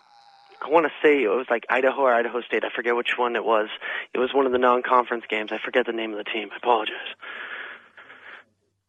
I 0.62 0.70
want 0.70 0.86
to 0.86 0.92
say 1.02 1.24
it 1.24 1.28
was 1.28 1.48
like 1.50 1.66
Idaho 1.70 2.02
or 2.04 2.14
Idaho 2.14 2.42
State. 2.42 2.64
I 2.64 2.70
forget 2.70 2.96
which 2.96 3.18
one 3.18 3.36
it 3.36 3.46
was. 3.46 3.70
It 4.14 4.20
was 4.20 4.34
one 4.34 4.46
of 4.46 4.52
the 4.52 4.58
non-conference 4.58 5.26
games. 5.30 5.52
I 5.52 5.58
forget 5.64 5.86
the 5.86 5.92
name 5.92 6.12
of 6.12 6.18
the 6.18 6.24
team. 6.24 6.50
I 6.52 6.58
apologize. 6.58 6.96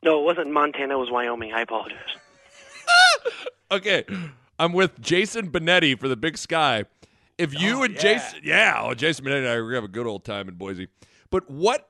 No, 0.03 0.21
it 0.21 0.25
wasn't 0.25 0.53
Montana. 0.53 0.95
It 0.95 0.99
was 0.99 1.11
Wyoming. 1.11 1.53
I 1.53 1.63
apologize. 1.63 1.99
Okay, 3.69 4.05
I'm 4.61 4.73
with 4.73 5.01
Jason 5.01 5.51
Benetti 5.51 5.99
for 5.99 6.07
the 6.07 6.17
Big 6.17 6.39
Sky. 6.39 6.85
If 7.37 7.59
you 7.61 7.81
oh, 7.81 7.83
and 7.83 7.99
Jason, 7.99 8.41
yeah, 8.45 8.81
oh, 8.81 8.95
Jason 8.95 9.25
Benetti 9.25 9.39
and 9.39 9.49
I 9.49 9.61
we 9.61 9.75
have 9.75 9.83
a 9.83 9.89
good 9.89 10.07
old 10.07 10.25
time 10.25 10.49
in 10.49 10.55
Boise. 10.55 10.87
But 11.31 11.51
what? 11.51 11.89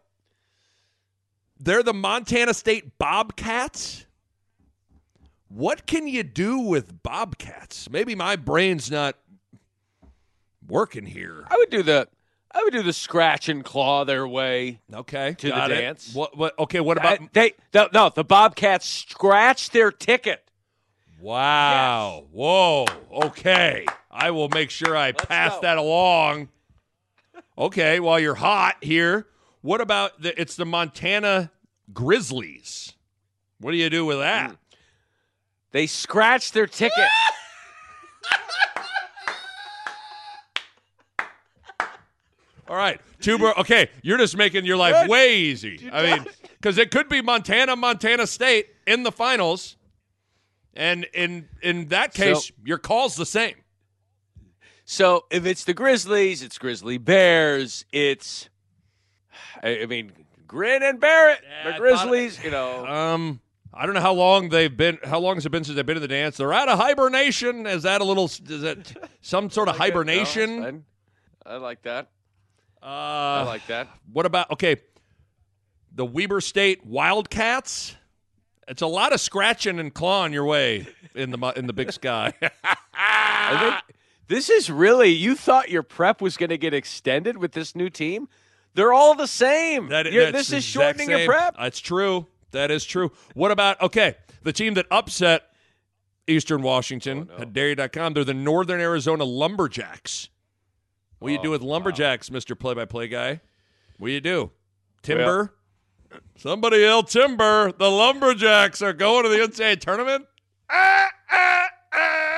They're 1.59 1.83
the 1.83 1.92
Montana 1.92 2.54
State 2.54 2.99
Bobcats. 2.99 4.06
What 5.49 5.87
can 5.87 6.09
you 6.09 6.23
do 6.23 6.59
with 6.59 7.02
Bobcats? 7.02 7.88
Maybe 7.90 8.14
my 8.14 8.37
brain's 8.37 8.90
not 8.90 9.16
working 10.68 11.06
here. 11.06 11.44
I 11.49 11.56
would 11.56 11.70
do 11.70 11.82
the 11.82 12.08
I 12.52 12.62
would 12.64 12.73
do 12.73 12.82
the 12.82 12.92
scratch 12.92 13.49
and 13.49 13.64
claw 13.64 14.04
their 14.04 14.26
way. 14.26 14.80
Okay, 14.92 15.35
To 15.38 15.49
the 15.49 15.64
it. 15.66 15.68
dance. 15.68 16.14
What? 16.14 16.37
What? 16.37 16.58
Okay, 16.58 16.80
what 16.80 16.96
about? 16.96 17.20
Uh, 17.20 17.26
they 17.32 17.52
no, 17.75 17.88
no, 17.92 18.08
the 18.08 18.25
Bobcats 18.25 18.87
scratch 18.87 19.70
their 19.70 19.90
ticket. 19.92 20.42
Wow. 21.20 22.25
Whoa. 22.32 22.87
Okay. 23.12 23.85
I 24.11 24.30
will 24.30 24.49
make 24.49 24.70
sure 24.70 24.96
I 24.96 25.12
pass 25.12 25.54
go. 25.54 25.61
that 25.62 25.76
along. 25.78 26.49
Okay, 27.58 28.00
while 28.00 28.18
you're 28.20 28.35
hot 28.35 28.76
here, 28.82 29.26
what 29.62 29.80
about 29.80 30.20
the 30.23 30.38
it's 30.40 30.56
the 30.56 30.66
Montana 30.66 31.50
Grizzlies? 31.92 32.92
What 33.61 33.73
do 33.73 33.76
you 33.78 33.90
do 33.90 34.04
with 34.04 34.18
that? 34.18 34.56
They 35.73 35.87
scratch 35.87 36.52
their 36.52 36.66
ticket. 36.66 37.08
All 42.68 42.76
right. 42.76 43.00
Tuber. 43.20 43.58
okay, 43.61 43.88
you're 44.02 44.18
just 44.18 44.37
making 44.37 44.64
your 44.64 44.76
life 44.76 45.08
way 45.08 45.37
easy. 45.38 45.88
I 45.92 46.02
mean, 46.16 46.26
cuz 46.62 46.78
it 46.78 46.90
could 46.90 47.08
be 47.08 47.20
Montana 47.23 47.76
Montana 47.76 48.26
State 48.26 48.68
in 48.87 49.02
the 49.02 49.12
finals. 49.12 49.76
And 50.75 51.04
in 51.14 51.49
in 51.62 51.88
that 51.88 52.12
case, 52.12 52.46
So- 52.46 52.54
your 52.64 52.78
call's 52.78 53.16
the 53.16 53.26
same. 53.26 53.54
So 54.85 55.25
if 55.30 55.46
it's 55.46 55.64
the 55.64 55.75
Grizzlies, 55.75 56.42
it's 56.42 56.58
Grizzly 56.58 56.96
Bears. 56.99 57.85
It's, 57.90 58.49
I, 59.62 59.80
I 59.82 59.87
mean, 59.87 60.12
Grin 60.46 60.82
and 60.82 61.00
Barrett, 61.00 61.40
Yeah, 61.42 61.64
the 61.64 61.70
thought- 61.73 61.80
Grizzlies. 61.80 62.42
You 62.44 62.50
know, 62.52 62.87
Um, 62.87 63.40
I 63.75 63.85
don't 63.85 63.94
know 63.94 64.00
how 64.00 64.12
long 64.14 64.49
they've 64.50 64.75
been. 64.75 64.99
How 65.04 65.18
long 65.18 65.35
has 65.37 65.44
it 65.44 65.50
been 65.50 65.64
since 65.64 65.75
they've 65.76 65.85
been 65.85 65.96
in 65.96 66.02
the 66.02 66.08
dance? 66.08 66.37
They're 66.37 66.52
out 66.52 66.68
of 66.68 66.78
hibernation. 66.78 67.66
Is 67.66 67.82
that 67.82 68.00
a 68.00 68.04
little? 68.04 68.26
Is 68.26 68.38
that 68.62 68.96
some 69.23 69.50
sort 69.50 69.68
of 69.68 69.76
hibernation? 69.76 70.61
No. 70.61 70.82
I 71.44 71.56
like 71.56 71.82
that. 71.82 72.08
Uh, 72.86 72.88
I 72.88 73.42
like 73.42 73.66
that. 73.66 73.88
what 74.12 74.26
about 74.26 74.50
okay? 74.52 74.76
The 75.92 76.04
Weber 76.04 76.40
State 76.40 76.86
Wildcats. 76.86 77.96
It's 78.68 78.82
a 78.82 78.86
lot 78.86 79.12
of 79.12 79.20
scratching 79.20 79.78
and 79.78 79.92
clawing 79.94 80.32
your 80.32 80.44
way 80.44 80.86
in 81.14 81.30
the 81.30 81.52
in 81.56 81.66
the 81.66 81.72
Big 81.72 81.92
Sky. 81.92 82.32
I 82.94 83.58
think 83.86 83.98
this 84.28 84.50
is 84.50 84.70
really. 84.70 85.10
You 85.10 85.34
thought 85.36 85.70
your 85.70 85.82
prep 85.82 86.20
was 86.20 86.36
going 86.36 86.50
to 86.50 86.58
get 86.58 86.74
extended 86.74 87.36
with 87.38 87.52
this 87.52 87.74
new 87.74 87.88
team. 87.90 88.28
They're 88.74 88.92
all 88.92 89.14
the 89.14 89.26
same. 89.28 89.88
That- 89.88 90.06
this 90.06 90.52
is 90.52 90.64
shortening 90.64 91.10
your 91.10 91.26
prep. 91.26 91.56
That's 91.58 91.80
true. 91.80 92.26
That 92.52 92.70
is 92.70 92.84
true. 92.84 93.10
What 93.34 93.50
about 93.50 93.80
okay? 93.82 94.16
The 94.42 94.52
team 94.52 94.74
that 94.74 94.86
upset 94.90 95.44
Eastern 96.26 96.62
Washington 96.62 97.28
Oh, 97.36 97.44
Dairy.com. 97.44 98.14
They're 98.14 98.24
the 98.24 98.34
Northern 98.34 98.80
Arizona 98.80 99.24
Lumberjacks. 99.24 100.28
What 101.18 101.28
do 101.28 101.35
you 101.35 101.42
do 101.42 101.49
Oh, 101.49 101.52
with 101.52 101.62
Lumberjacks, 101.62 102.30
Mister 102.30 102.54
Play-by-Play 102.54 103.08
guy? 103.08 103.40
What 103.99 104.08
do 104.08 104.12
you 104.12 104.20
do? 104.20 104.50
Timber. 105.02 105.54
Somebody 106.37 106.78
yell 106.78 107.02
timber. 107.02 107.73
The 107.73 107.90
Lumberjacks 107.90 108.82
are 108.82 108.92
going 108.92 109.25
to 109.25 109.28
the 109.28 109.37
NCAA 109.37 109.80
tournament. 109.80 110.26
Ah, 110.70 111.08
ah, 111.30 111.68
ah. 111.92 112.37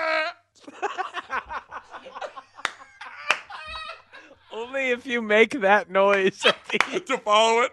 me 4.78 4.90
if 4.90 5.06
you 5.06 5.20
make 5.22 5.60
that 5.60 5.90
noise. 5.90 6.38
to 7.06 7.18
follow 7.18 7.62
it. 7.62 7.72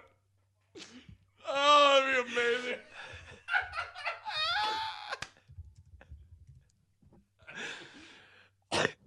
Oh, 1.48 2.02
that'd 2.04 2.26
be 2.26 2.32
amazing. 2.32 2.80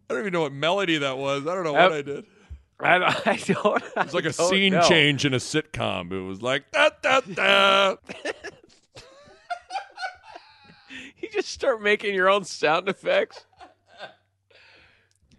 I 0.08 0.14
don't 0.14 0.20
even 0.22 0.32
know 0.32 0.40
what 0.42 0.52
melody 0.52 0.98
that 0.98 1.18
was. 1.18 1.46
I 1.46 1.54
don't 1.54 1.64
know 1.64 1.72
what 1.74 1.92
Uh, 1.92 1.96
I 1.96 2.02
did. 2.02 2.24
I 2.80 2.98
don't. 2.98 3.26
I 3.26 3.36
don't 3.36 3.82
It's 3.96 4.14
like 4.14 4.24
a 4.24 4.32
scene 4.32 4.80
change 4.88 5.24
in 5.24 5.34
a 5.34 5.38
sitcom. 5.38 6.12
It 6.12 6.22
was 6.22 6.40
like 6.42 6.70
da 6.70 6.90
da 7.02 7.20
da. 7.20 7.96
You 11.20 11.28
just 11.32 11.48
start 11.48 11.82
making 11.82 12.14
your 12.14 12.30
own 12.30 12.44
sound 12.44 12.88
effects. 12.88 13.44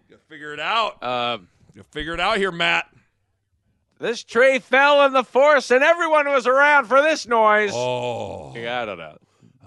You 0.10 0.18
figure 0.28 0.54
it 0.54 0.60
out. 0.60 1.02
Um, 1.02 1.48
You 1.74 1.84
figure 1.84 2.14
it 2.14 2.20
out 2.20 2.38
here, 2.38 2.52
Matt. 2.52 2.86
this 4.00 4.24
tree 4.24 4.60
fell 4.60 5.06
in 5.06 5.14
the 5.14 5.24
forest, 5.24 5.72
and 5.72 5.84
everyone 5.84 6.28
was 6.30 6.46
around 6.48 6.86
for 6.86 7.02
this 7.02 7.26
noise. 7.28 7.72
Oh, 7.74 8.52
I 8.56 8.86
don't 8.86 8.98
know. 8.98 9.18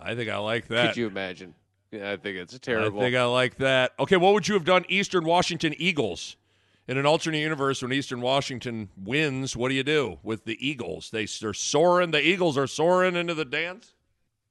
I 0.00 0.14
think 0.14 0.30
I 0.30 0.36
like 0.38 0.68
that. 0.68 0.88
Could 0.88 0.96
you 0.98 1.06
imagine? 1.06 1.54
Yeah, 1.92 2.10
I 2.10 2.16
think 2.16 2.38
it's 2.38 2.58
terrible. 2.58 3.00
I 3.00 3.04
think 3.04 3.16
I 3.16 3.24
like 3.24 3.56
that. 3.58 3.92
Okay, 4.00 4.16
what 4.16 4.32
would 4.34 4.48
you 4.48 4.54
have 4.54 4.64
done, 4.64 4.84
Eastern 4.88 5.24
Washington 5.24 5.74
Eagles? 5.76 6.36
In 6.88 6.98
an 6.98 7.06
alternate 7.06 7.38
universe, 7.38 7.80
when 7.80 7.92
Eastern 7.92 8.20
Washington 8.20 8.88
wins, 8.96 9.54
what 9.56 9.68
do 9.68 9.74
you 9.76 9.84
do 9.84 10.18
with 10.24 10.44
the 10.46 10.56
Eagles? 10.66 11.10
They, 11.10 11.26
they're 11.26 11.54
soaring. 11.54 12.10
The 12.10 12.20
Eagles 12.26 12.58
are 12.58 12.66
soaring 12.66 13.14
into 13.14 13.34
the 13.34 13.44
dance. 13.44 13.94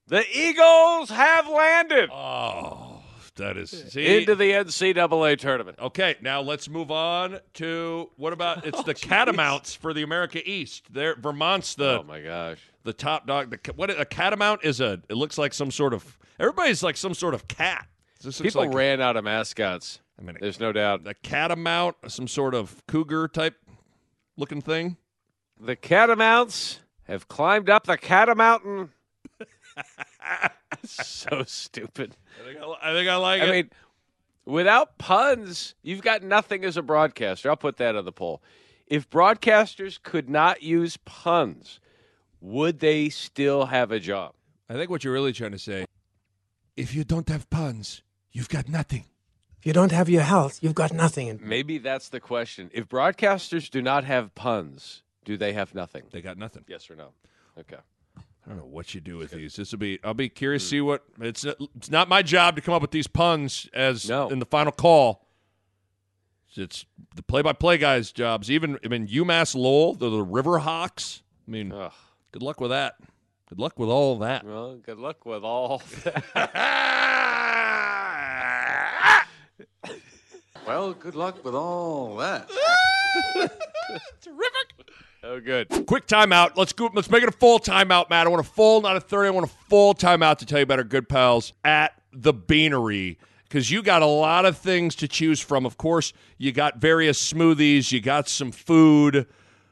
the 0.07 0.23
Eagles 0.33 1.09
have 1.09 1.49
landed 1.49 2.09
Oh, 2.11 3.01
that 3.35 3.57
is 3.57 3.69
see? 3.71 4.17
into 4.19 4.35
the 4.35 4.51
NCAA 4.51 5.39
tournament. 5.39 5.77
Okay, 5.79 6.15
now 6.21 6.39
let's 6.41 6.69
move 6.69 6.89
on 6.89 7.39
to 7.55 8.09
what 8.15 8.31
about 8.31 8.65
it's 8.65 8.81
the 8.83 8.91
oh, 9.03 9.07
Catamounts 9.07 9.75
for 9.75 9.93
the 9.93 10.03
America 10.03 10.41
East. 10.49 10.85
There, 10.93 11.15
Vermont's 11.15 11.75
the 11.75 11.99
oh 11.99 12.03
my 12.03 12.21
gosh! 12.21 12.59
The 12.83 12.93
top 12.93 13.27
dog. 13.27 13.51
The 13.51 13.73
what 13.73 13.89
a 13.89 14.05
catamount 14.05 14.63
is 14.63 14.79
a. 14.81 15.01
It 15.09 15.15
looks 15.15 15.37
like 15.37 15.53
some 15.53 15.71
sort 15.71 15.93
of. 15.93 16.17
Everybody's 16.39 16.83
like 16.83 16.97
some 16.97 17.13
sort 17.13 17.33
of 17.33 17.47
cat. 17.47 17.87
This 18.23 18.39
People 18.39 18.65
like 18.65 18.73
ran 18.73 19.01
out 19.01 19.17
of 19.17 19.23
mascots. 19.23 19.99
I 20.19 20.23
mean, 20.23 20.37
There's 20.39 20.59
no 20.59 20.71
doubt. 20.71 21.07
a 21.07 21.15
catamount, 21.15 21.95
some 22.07 22.27
sort 22.27 22.53
of 22.53 22.83
cougar 22.87 23.27
type 23.27 23.55
looking 24.37 24.61
thing. 24.61 24.97
The 25.59 25.75
catamounts 25.75 26.79
have 27.07 27.27
climbed 27.27 27.69
up 27.69 27.85
the 27.85 27.97
catamountain. 27.97 28.89
so 30.85 31.43
stupid. 31.45 32.15
I 32.39 32.45
think 32.45 32.59
I, 32.59 32.89
I, 32.89 32.93
think 32.93 33.09
I 33.09 33.15
like 33.15 33.41
I 33.41 33.45
it. 33.45 33.51
mean, 33.51 33.69
without 34.45 34.97
puns, 34.97 35.75
you've 35.81 36.01
got 36.01 36.23
nothing 36.23 36.63
as 36.63 36.77
a 36.77 36.81
broadcaster. 36.81 37.49
I'll 37.49 37.57
put 37.57 37.77
that 37.77 37.95
on 37.95 38.05
the 38.05 38.11
poll. 38.11 38.41
If 38.87 39.09
broadcasters 39.09 40.01
could 40.01 40.29
not 40.29 40.61
use 40.61 40.97
puns, 40.97 41.79
would 42.41 42.79
they 42.79 43.09
still 43.09 43.67
have 43.67 43.91
a 43.91 43.99
job? 43.99 44.33
I 44.67 44.73
think 44.73 44.89
what 44.89 45.03
you're 45.03 45.13
really 45.13 45.33
trying 45.33 45.51
to 45.51 45.59
say. 45.59 45.85
If 46.75 46.95
you 46.95 47.03
don't 47.03 47.29
have 47.29 47.49
puns, 47.49 48.01
you've 48.31 48.49
got 48.49 48.67
nothing. 48.67 49.05
If 49.59 49.67
you 49.67 49.73
don't 49.73 49.91
have 49.91 50.09
your 50.09 50.23
health, 50.23 50.59
you've 50.63 50.73
got 50.73 50.91
nothing. 50.91 51.27
In 51.27 51.39
Maybe 51.43 51.77
that's 51.77 52.09
the 52.09 52.19
question. 52.19 52.71
If 52.73 52.89
broadcasters 52.89 53.69
do 53.69 53.81
not 53.81 54.05
have 54.05 54.33
puns, 54.33 55.03
do 55.23 55.37
they 55.37 55.53
have 55.53 55.75
nothing? 55.75 56.03
They 56.11 56.21
got 56.21 56.37
nothing. 56.37 56.65
Yes 56.67 56.89
or 56.89 56.95
no? 56.95 57.09
Okay. 57.59 57.77
I 58.17 58.49
don't 58.49 58.57
know 58.57 58.65
what 58.65 58.95
you 58.95 59.01
do 59.01 59.17
with 59.17 59.31
these. 59.31 59.55
This 59.55 59.71
will 59.71 59.77
be. 59.77 59.99
I'll 60.03 60.15
be 60.15 60.29
curious 60.29 60.63
to 60.63 60.67
hmm. 60.67 60.69
see 60.69 60.81
what. 60.81 61.03
It's 61.19 61.45
it's 61.75 61.91
not 61.91 62.09
my 62.09 62.23
job 62.23 62.55
to 62.55 62.61
come 62.61 62.73
up 62.73 62.81
with 62.81 62.91
these 62.91 63.05
puns 63.05 63.69
as 63.71 64.09
No. 64.09 64.29
in 64.29 64.39
the 64.39 64.47
final 64.47 64.71
call. 64.71 65.27
It's 66.55 66.85
the 67.15 67.23
play-by-play 67.23 67.77
guys' 67.77 68.11
jobs. 68.11 68.49
Even 68.49 68.77
I 68.83 68.87
mean 68.87 69.07
UMass 69.07 69.55
Lowell, 69.55 69.93
the, 69.93 70.09
the 70.09 70.23
River 70.23 70.59
Hawks. 70.59 71.21
I 71.47 71.51
mean, 71.51 71.71
Ugh. 71.71 71.93
Good 72.31 72.43
luck 72.43 72.59
with 72.59 72.71
that. 72.71 72.95
Good 73.49 73.59
luck 73.59 73.77
with 73.77 73.89
all 73.89 74.19
that. 74.19 74.45
Well, 74.45 74.77
good 74.77 74.97
luck 74.97 75.25
with 75.25 75.43
all 75.43 75.81
that. 76.03 76.23
Well, 80.65 80.93
good 80.93 81.15
luck 81.15 81.43
with 81.43 81.55
all 81.55 82.15
that. 82.17 82.49
Terrific. 84.21 84.95
Oh, 85.23 85.39
good. 85.39 85.67
Quick 85.85 86.07
timeout. 86.07 86.51
Let's 86.55 86.71
go. 86.71 86.89
Let's 86.93 87.09
make 87.09 87.23
it 87.23 87.29
a 87.29 87.33
full 87.33 87.59
timeout, 87.59 88.09
Matt. 88.09 88.25
I 88.25 88.29
want 88.29 88.45
a 88.45 88.49
full, 88.49 88.81
not 88.81 88.95
a 88.95 89.01
thirty. 89.01 89.27
I 89.27 89.31
want 89.31 89.45
a 89.45 89.53
full 89.67 89.93
timeout 89.93 90.37
to 90.37 90.45
tell 90.45 90.59
you 90.59 90.63
about 90.63 90.79
our 90.79 90.85
good 90.85 91.09
pals 91.09 91.53
at 91.65 92.01
the 92.13 92.31
Beanery 92.31 93.17
because 93.43 93.69
you 93.69 93.83
got 93.83 94.01
a 94.01 94.05
lot 94.07 94.45
of 94.45 94.57
things 94.57 94.95
to 94.95 95.07
choose 95.07 95.41
from. 95.41 95.65
Of 95.65 95.77
course, 95.77 96.13
you 96.37 96.51
got 96.51 96.77
various 96.77 97.33
smoothies, 97.33 97.91
you 97.91 97.99
got 97.99 98.29
some 98.29 98.51
food, 98.51 99.27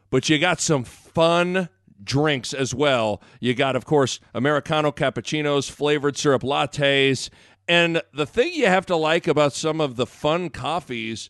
but 0.10 0.28
you 0.28 0.38
got 0.38 0.60
some 0.60 0.84
fun 0.84 1.70
drinks 2.04 2.54
as 2.54 2.74
well. 2.74 3.22
You 3.40 3.54
got, 3.54 3.76
of 3.76 3.86
course, 3.86 4.20
Americano 4.34 4.92
cappuccinos, 4.92 5.70
flavored 5.70 6.18
syrup 6.18 6.42
lattes. 6.44 7.30
And 7.68 8.02
the 8.14 8.26
thing 8.26 8.52
you 8.54 8.66
have 8.66 8.86
to 8.88 8.96
like 8.96 9.28
about 9.28 9.54
some 9.54 9.80
of 9.80 9.96
the 9.96 10.06
fun 10.06 10.50
coffees 10.50 11.30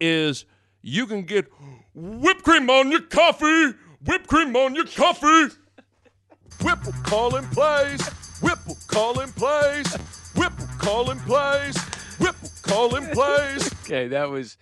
is 0.00 0.44
you 0.82 1.06
can 1.06 1.22
get 1.22 1.46
whipped 1.94 2.42
cream 2.42 2.70
on 2.70 2.90
your 2.90 3.02
coffee, 3.02 3.74
whipped 4.04 4.26
cream 4.26 4.54
on 4.56 4.74
your 4.74 4.86
coffee. 4.86 5.54
Whipple 6.62 6.92
calling 7.02 7.44
plays, 7.48 8.06
Whipple 8.40 8.76
calling 8.86 9.32
plays, 9.32 9.92
Whipple 10.36 10.66
calling 10.78 11.18
plays, 11.20 11.76
Whipple 12.18 12.50
calling 12.62 13.06
plays. 13.10 13.70
Okay, 13.84 14.08
that 14.08 14.30
was 14.30 14.56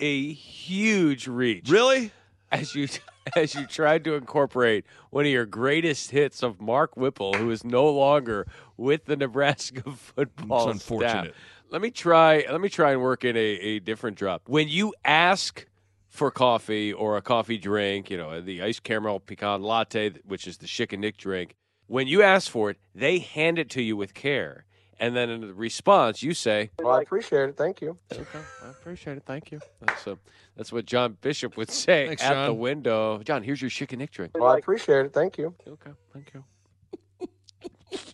a 0.00 0.32
huge 0.32 1.28
reach. 1.28 1.68
Really? 1.68 2.10
As 2.50 2.74
you 2.74 2.88
as 3.36 3.54
you 3.54 3.66
tried 3.66 4.04
to 4.04 4.14
incorporate 4.14 4.84
one 5.10 5.24
of 5.24 5.30
your 5.30 5.46
greatest 5.46 6.10
hits 6.10 6.42
of 6.42 6.60
Mark 6.60 6.96
Whipple, 6.96 7.34
who 7.34 7.50
is 7.50 7.64
no 7.64 7.88
longer 7.88 8.46
with 8.76 9.06
the 9.06 9.16
Nebraska 9.16 9.82
football 9.96 10.70
It's 10.70 10.82
unfortunate. 10.82 11.34
staff. 11.34 11.34
Let 11.70 11.82
me 11.82 11.90
try. 11.90 12.44
Let 12.50 12.60
me 12.60 12.68
try 12.68 12.92
and 12.92 13.00
work 13.00 13.24
in 13.24 13.36
a, 13.36 13.40
a 13.40 13.78
different 13.80 14.16
drop. 14.16 14.42
When 14.46 14.68
you 14.68 14.94
ask 15.04 15.66
for 16.08 16.30
coffee 16.30 16.92
or 16.92 17.16
a 17.16 17.22
coffee 17.22 17.58
drink, 17.58 18.10
you 18.10 18.16
know 18.16 18.40
the 18.40 18.62
iced 18.62 18.84
caramel 18.84 19.18
pecan 19.20 19.62
latte, 19.62 20.12
which 20.24 20.46
is 20.46 20.58
the 20.58 20.66
Schick 20.66 20.92
and 20.92 21.00
Nick 21.00 21.16
drink. 21.16 21.56
When 21.88 22.06
you 22.06 22.22
ask 22.22 22.50
for 22.50 22.70
it, 22.70 22.78
they 22.94 23.18
hand 23.18 23.58
it 23.58 23.70
to 23.70 23.82
you 23.82 23.96
with 23.96 24.12
care, 24.14 24.64
and 24.98 25.14
then 25.16 25.30
in 25.30 25.40
the 25.42 25.54
response, 25.54 26.22
you 26.22 26.34
say, 26.34 26.70
well, 26.80 26.94
I 26.94 27.02
appreciate 27.02 27.48
it. 27.48 27.56
Thank 27.56 27.80
you. 27.80 27.96
Okay, 28.12 28.38
I 28.64 28.68
appreciate 28.70 29.16
it. 29.16 29.22
Thank 29.26 29.50
you. 29.52 29.60
That's 29.80 30.06
uh, 30.06 30.14
that's 30.56 30.72
what 30.72 30.86
John 30.86 31.16
Bishop 31.20 31.56
would 31.56 31.70
say 31.84 32.06
Thanks, 32.08 32.22
at 32.22 32.30
the 32.30 32.46
John. 32.46 32.58
window. 32.58 33.18
John, 33.22 33.42
here's 33.42 33.60
your 33.60 33.70
Schick 33.70 33.90
and 33.90 33.98
Nick 33.98 34.10
drink. 34.10 34.32
Well, 34.38 34.48
I 34.50 34.58
appreciate 34.58 35.06
it. 35.06 35.12
Thank 35.12 35.38
you. 35.38 35.54
Okay, 35.66 35.90
thank 36.12 36.32
you. 36.34 36.44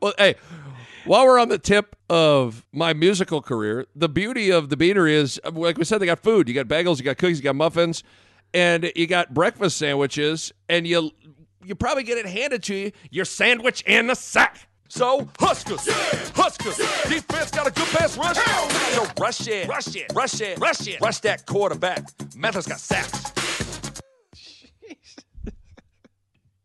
Well, 0.00 0.14
hey, 0.18 0.36
while 1.04 1.24
we're 1.26 1.38
on 1.40 1.48
the 1.48 1.58
tip 1.58 1.96
of 2.08 2.64
my 2.72 2.92
musical 2.92 3.42
career, 3.42 3.86
the 3.96 4.08
beauty 4.08 4.50
of 4.50 4.68
the 4.68 4.76
Beanery 4.76 5.16
is, 5.16 5.40
like 5.52 5.76
we 5.76 5.84
said, 5.84 5.98
they 5.98 6.06
got 6.06 6.20
food. 6.20 6.48
You 6.48 6.54
got 6.54 6.68
bagels, 6.68 6.98
you 6.98 7.04
got 7.04 7.18
cookies, 7.18 7.38
you 7.38 7.42
got 7.44 7.56
muffins, 7.56 8.04
and 8.54 8.92
you 8.94 9.08
got 9.08 9.34
breakfast 9.34 9.76
sandwiches, 9.76 10.52
and 10.68 10.86
you 10.86 11.10
you 11.64 11.74
probably 11.74 12.04
get 12.04 12.18
it 12.18 12.26
handed 12.26 12.62
to 12.64 12.74
you, 12.74 12.92
your 13.10 13.24
sandwich 13.24 13.82
in 13.82 14.06
the 14.06 14.14
sack. 14.14 14.68
So 14.88 15.28
Huskers, 15.40 15.88
Huskers, 16.34 16.76
defense 17.08 17.50
got 17.50 17.66
a 17.66 17.70
good 17.70 17.88
pass 17.88 18.16
rush. 18.16 18.36
So 18.36 19.06
rush 19.20 19.48
it, 19.48 19.68
rush 19.68 19.96
it, 19.96 20.12
rush 20.14 20.40
it, 20.40 20.58
rush 20.58 20.86
it, 20.86 21.00
rush 21.00 21.18
that 21.20 21.46
quarterback. 21.46 22.04
Memphis 22.36 22.66
got 22.66 22.78
sacks. 22.78 23.32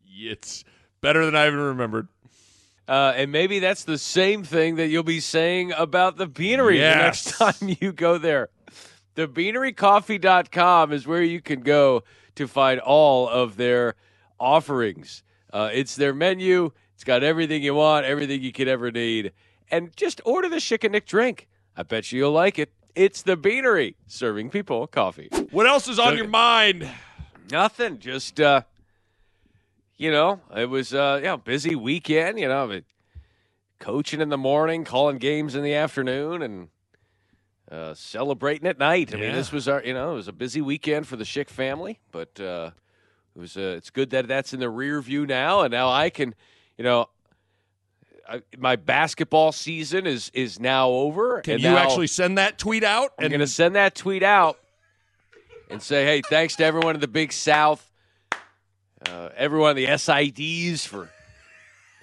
it's 0.06 0.64
better 1.02 1.26
than 1.26 1.36
I 1.36 1.48
even 1.48 1.60
remembered. 1.60 2.08
Uh, 2.88 3.14
and 3.16 3.32
maybe 3.32 3.60
that's 3.60 3.84
the 3.84 3.98
same 4.00 4.44
thing 4.44 4.78
that 4.78 4.88
you'll 4.88 5.04
be 5.04 5.20
saying 5.20 5.72
about 5.74 6.18
the 6.18 6.26
beanery 6.26 6.80
the 6.80 6.84
next 6.84 7.30
time 7.38 7.76
you 7.80 7.92
go 7.92 8.18
there. 8.18 8.50
TheBeaneryCoffee.com 9.16 10.92
is 10.92 11.06
where 11.06 11.22
you 11.22 11.42
can 11.42 11.62
go 11.62 12.04
to 12.36 12.48
find 12.48 12.80
all 12.80 13.28
of 13.28 13.58
their 13.58 13.96
offerings. 14.40 15.24
Uh, 15.52 15.70
it's 15.74 15.96
their 15.96 16.14
menu. 16.14 16.72
It's 16.96 17.04
got 17.04 17.24
everything 17.24 17.64
you 17.64 17.76
want, 17.76 18.06
everything 18.06 18.42
you 18.42 18.52
could 18.52 18.68
ever 18.68 18.92
need. 18.92 19.32
And 19.72 19.96
just 19.96 20.22
order 20.26 20.50
the 20.50 20.58
Schick 20.58 20.84
and 20.84 20.92
Nick 20.92 21.06
drink. 21.06 21.48
I 21.78 21.84
bet 21.84 22.12
you 22.12 22.20
you'll 22.20 22.32
like 22.32 22.60
it. 22.60 22.72
It's 22.96 23.22
the 23.22 23.38
Beanery, 23.38 23.96
serving 24.08 24.50
people 24.50 24.86
coffee. 24.88 25.30
What 25.52 25.66
else 25.66 25.88
is 25.88 26.00
on 26.00 26.18
your 26.18 26.28
mind? 26.28 26.90
Nothing. 27.52 28.00
Just 28.00 28.42
uh 28.42 28.64
you 29.96 30.12
know, 30.12 30.42
it 30.56 30.70
was 30.70 30.94
uh 30.94 31.22
yeah, 31.24 31.38
busy 31.38 31.76
weekend, 31.76 32.40
you 32.40 32.48
know, 32.48 32.68
but 32.68 32.84
coaching 33.80 34.20
in 34.20 34.30
the 34.30 34.38
morning, 34.38 34.84
calling 34.84 35.18
games 35.18 35.56
in 35.56 35.64
the 35.64 35.74
afternoon 35.74 36.42
and 36.42 36.68
uh 37.72 37.94
celebrating 37.94 38.68
at 38.68 38.78
night. 38.80 39.14
I 39.14 39.18
mean, 39.18 39.34
this 39.34 39.52
was 39.52 39.68
our, 39.68 39.82
you 39.84 39.94
know, 39.94 40.12
it 40.12 40.16
was 40.16 40.28
a 40.28 40.34
busy 40.34 40.60
weekend 40.60 41.08
for 41.08 41.16
the 41.16 41.24
Schick 41.24 41.48
family, 41.50 42.00
but 42.12 42.40
uh 42.42 42.72
it 43.36 43.40
was 43.40 43.58
uh, 43.58 43.76
it's 43.78 43.90
good 43.90 44.10
that 44.12 44.28
that's 44.28 44.54
in 44.54 44.60
the 44.60 44.70
rear 44.70 45.02
view 45.02 45.26
now 45.26 45.62
and 45.62 45.72
now 45.72 45.90
I 45.90 46.10
can, 46.10 46.36
you 46.78 46.84
know, 46.84 47.10
I, 48.28 48.42
my 48.58 48.76
basketball 48.76 49.52
season 49.52 50.06
is 50.06 50.32
is 50.34 50.60
now 50.60 50.90
over. 50.90 51.42
Can 51.42 51.60
you 51.60 51.76
actually 51.78 52.08
send 52.08 52.38
that 52.38 52.58
tweet 52.58 52.84
out? 52.84 53.14
I'm 53.20 53.30
going 53.30 53.40
to 53.40 53.48
send 53.48 53.76
that 53.76 53.96
tweet 53.96 54.24
out 54.24 54.60
and 55.70 55.82
say, 55.82 56.06
hey, 56.06 56.22
thanks 56.30 56.56
to 56.58 56.66
everyone 56.66 56.96
in 56.96 57.02
the 57.02 57.08
Big 57.08 57.32
South, 57.32 57.88
uh, 59.08 59.30
everyone 59.36 59.72
in 59.72 59.76
the 59.78 59.86
SIDs 59.86 60.86
for 60.86 61.10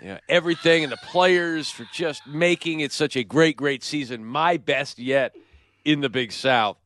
you 0.01 0.09
know, 0.09 0.19
everything, 0.29 0.85
and 0.85 0.93
the 0.93 0.99
players 0.99 1.71
for 1.71 1.87
just 1.93 2.27
making 2.27 2.81
it 2.81 2.93
such 2.93 3.17
a 3.17 3.25
great, 3.25 3.57
great 3.57 3.83
season. 3.83 4.25
My 4.25 4.57
best 4.57 4.99
yet 4.99 5.35
in 5.85 6.01
the 6.01 6.11
Big 6.11 6.33
South. 6.33 6.77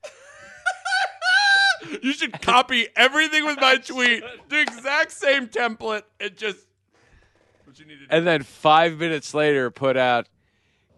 You 2.02 2.12
should 2.12 2.40
copy 2.42 2.88
everything 2.96 3.44
with 3.44 3.60
my 3.60 3.76
tweet. 3.76 4.22
The 4.48 4.60
exact 4.60 5.12
same 5.12 5.48
template. 5.48 6.02
It 6.18 6.36
just 6.36 6.66
what 7.64 7.78
you 7.78 7.86
need 7.86 7.94
to 7.94 8.00
do. 8.00 8.06
And 8.10 8.26
then 8.26 8.42
five 8.42 8.98
minutes 8.98 9.32
later, 9.34 9.70
put 9.70 9.96
out, 9.96 10.28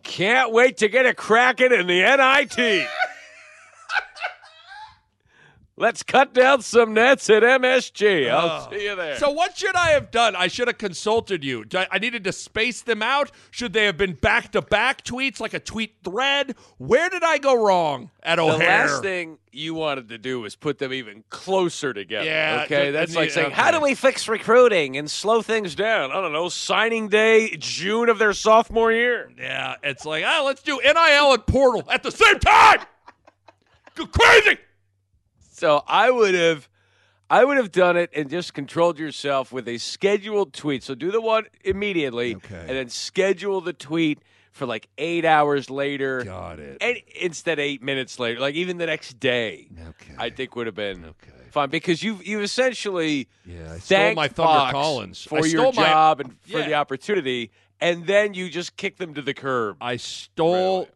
can't 0.03 0.53
wait 0.53 0.79
to 0.79 0.89
get 0.89 1.07
a 1.07 1.15
cracking 1.15 1.73
in 1.73 1.87
the 1.87 2.01
NIT. 2.01 2.89
Let's 5.75 6.03
cut 6.03 6.35
down 6.35 6.61
some 6.61 6.93
nets 6.93 7.31
at 7.31 7.43
MSG. 7.43 8.31
I'll 8.31 8.71
see 8.71 8.85
you 8.85 8.95
there. 8.95 9.17
So 9.17 9.31
what 9.31 9.57
should 9.57 9.75
I 9.75 9.89
have 9.93 10.11
done? 10.11 10.37
I 10.37 10.49
should 10.49 10.69
have 10.69 10.77
consulted 10.77 11.43
you. 11.43 11.65
I, 11.91 11.99
needed 11.99 12.25
to 12.25 12.33
space 12.33 12.83
them 12.83 13.01
out. 13.01 13.31
Should 13.51 13.73
they 13.73 13.87
have 13.87 13.97
been 13.97 14.13
back 14.13 14.53
to 14.53 14.61
back 14.61 15.03
tweets, 15.03 15.41
like 15.41 15.55
a 15.55 15.59
tweet 15.59 15.95
thread? 16.05 16.57
Where 16.77 17.09
did 17.09 17.23
I 17.25 17.39
go 17.39 17.55
wrong 17.65 18.11
at 18.23 18.39
O'Hare? 18.39 18.59
the 18.59 18.65
last 18.93 19.03
thing 19.03 19.39
you 19.51 19.73
wanted 19.73 20.11
to 20.11 20.19
do 20.19 20.41
was 20.43 20.57
put 20.57 20.79
them 20.79 20.93
even 20.93 21.25
closer 21.31 21.95
together. 21.95 22.27
Yeah, 22.27 22.63
Okay. 22.67 22.87
ju- 22.87 22.93
That's 22.93 23.17
like 23.17 23.31
saying, 23.31 23.47
okay. 23.49 23.55
how 23.57 23.71
do 23.71 23.81
we 23.81 23.95
fix 23.95 24.29
recruiting 24.29 24.99
and 24.99 25.11
slow 25.11 25.41
things 25.41 25.75
down? 25.75 26.11
I 26.13 26.21
don't 26.21 26.33
know. 26.35 26.51
Signing 26.51 27.09
day, 27.09 27.57
June 27.59 28.11
of 28.11 28.19
their 28.19 28.35
sophomore 28.35 28.93
year. 28.93 29.33
Yeah, 29.39 29.77
it's 29.83 30.05
like, 30.05 30.23
ah, 30.27 30.43
let's 30.45 30.63
do 30.63 30.81
NIL 30.85 31.33
and 31.33 31.47
Portal 31.47 31.83
at 31.91 32.03
the 32.03 32.11
same 32.11 32.39
time. 32.41 32.81
Go 33.95 34.05
crazy. 34.07 34.59
So 35.63 35.85
I 35.87 36.11
would 36.11 36.35
have 36.35 36.69
I 37.31 37.45
would 37.45 37.57
have 37.57 37.71
done 37.71 37.97
it 37.97 38.11
and 38.17 38.29
just 38.29 38.53
controlled 38.53 38.99
yourself 38.99 39.53
with 39.53 39.69
a 39.69 39.79
scheduled 39.79 40.53
tweet. 40.53 40.83
So 40.83 40.97
do 40.97 41.13
the 41.13 41.21
one 41.21 41.45
immediately 41.65 42.35
Okay. 42.35 42.59
and 42.59 42.71
then 42.71 42.89
schedule 42.89 43.61
the 43.61 43.73
tweet 43.73 44.19
for 44.51 44.67
like 44.67 44.89
eight 44.99 45.25
hours 45.25 45.71
later. 45.71 46.25
Got 46.25 46.59
it. 46.59 46.79
And 46.81 46.97
instead 47.21 47.61
eight 47.61 47.81
minutes 47.81 48.19
later. 48.19 48.41
Like 48.41 48.57
even 48.57 48.79
the 48.79 48.87
next 48.87 49.21
day. 49.21 49.69
Okay. 49.91 50.15
I 50.19 50.31
think 50.31 50.57
would 50.57 50.67
have 50.67 50.75
been 50.75 51.05
Okay. 51.05 51.31
fine 51.53 51.71
because 51.71 52.03
you've 52.03 52.27
you 52.27 52.41
essentially 52.41 53.29
Yeah, 53.47 53.75
I 53.75 53.79
stole 53.79 54.15
my 54.15 54.27
Thunder 54.27 54.53
Fox 54.53 54.73
Collins 54.73 55.23
for 55.25 55.47
your 55.47 55.73
my- 55.73 55.85
job 55.85 56.21
and 56.23 56.33
for 56.43 56.59
Yeah. 56.59 56.67
the 56.67 56.75
opportunity, 56.75 57.53
and 57.81 58.05
then 58.09 58.35
you 58.35 58.51
just 58.51 58.77
kick 58.77 58.97
them 58.97 59.15
to 59.15 59.23
the 59.23 59.33
curb. 59.33 59.77
I 59.81 59.95
stole 59.95 60.89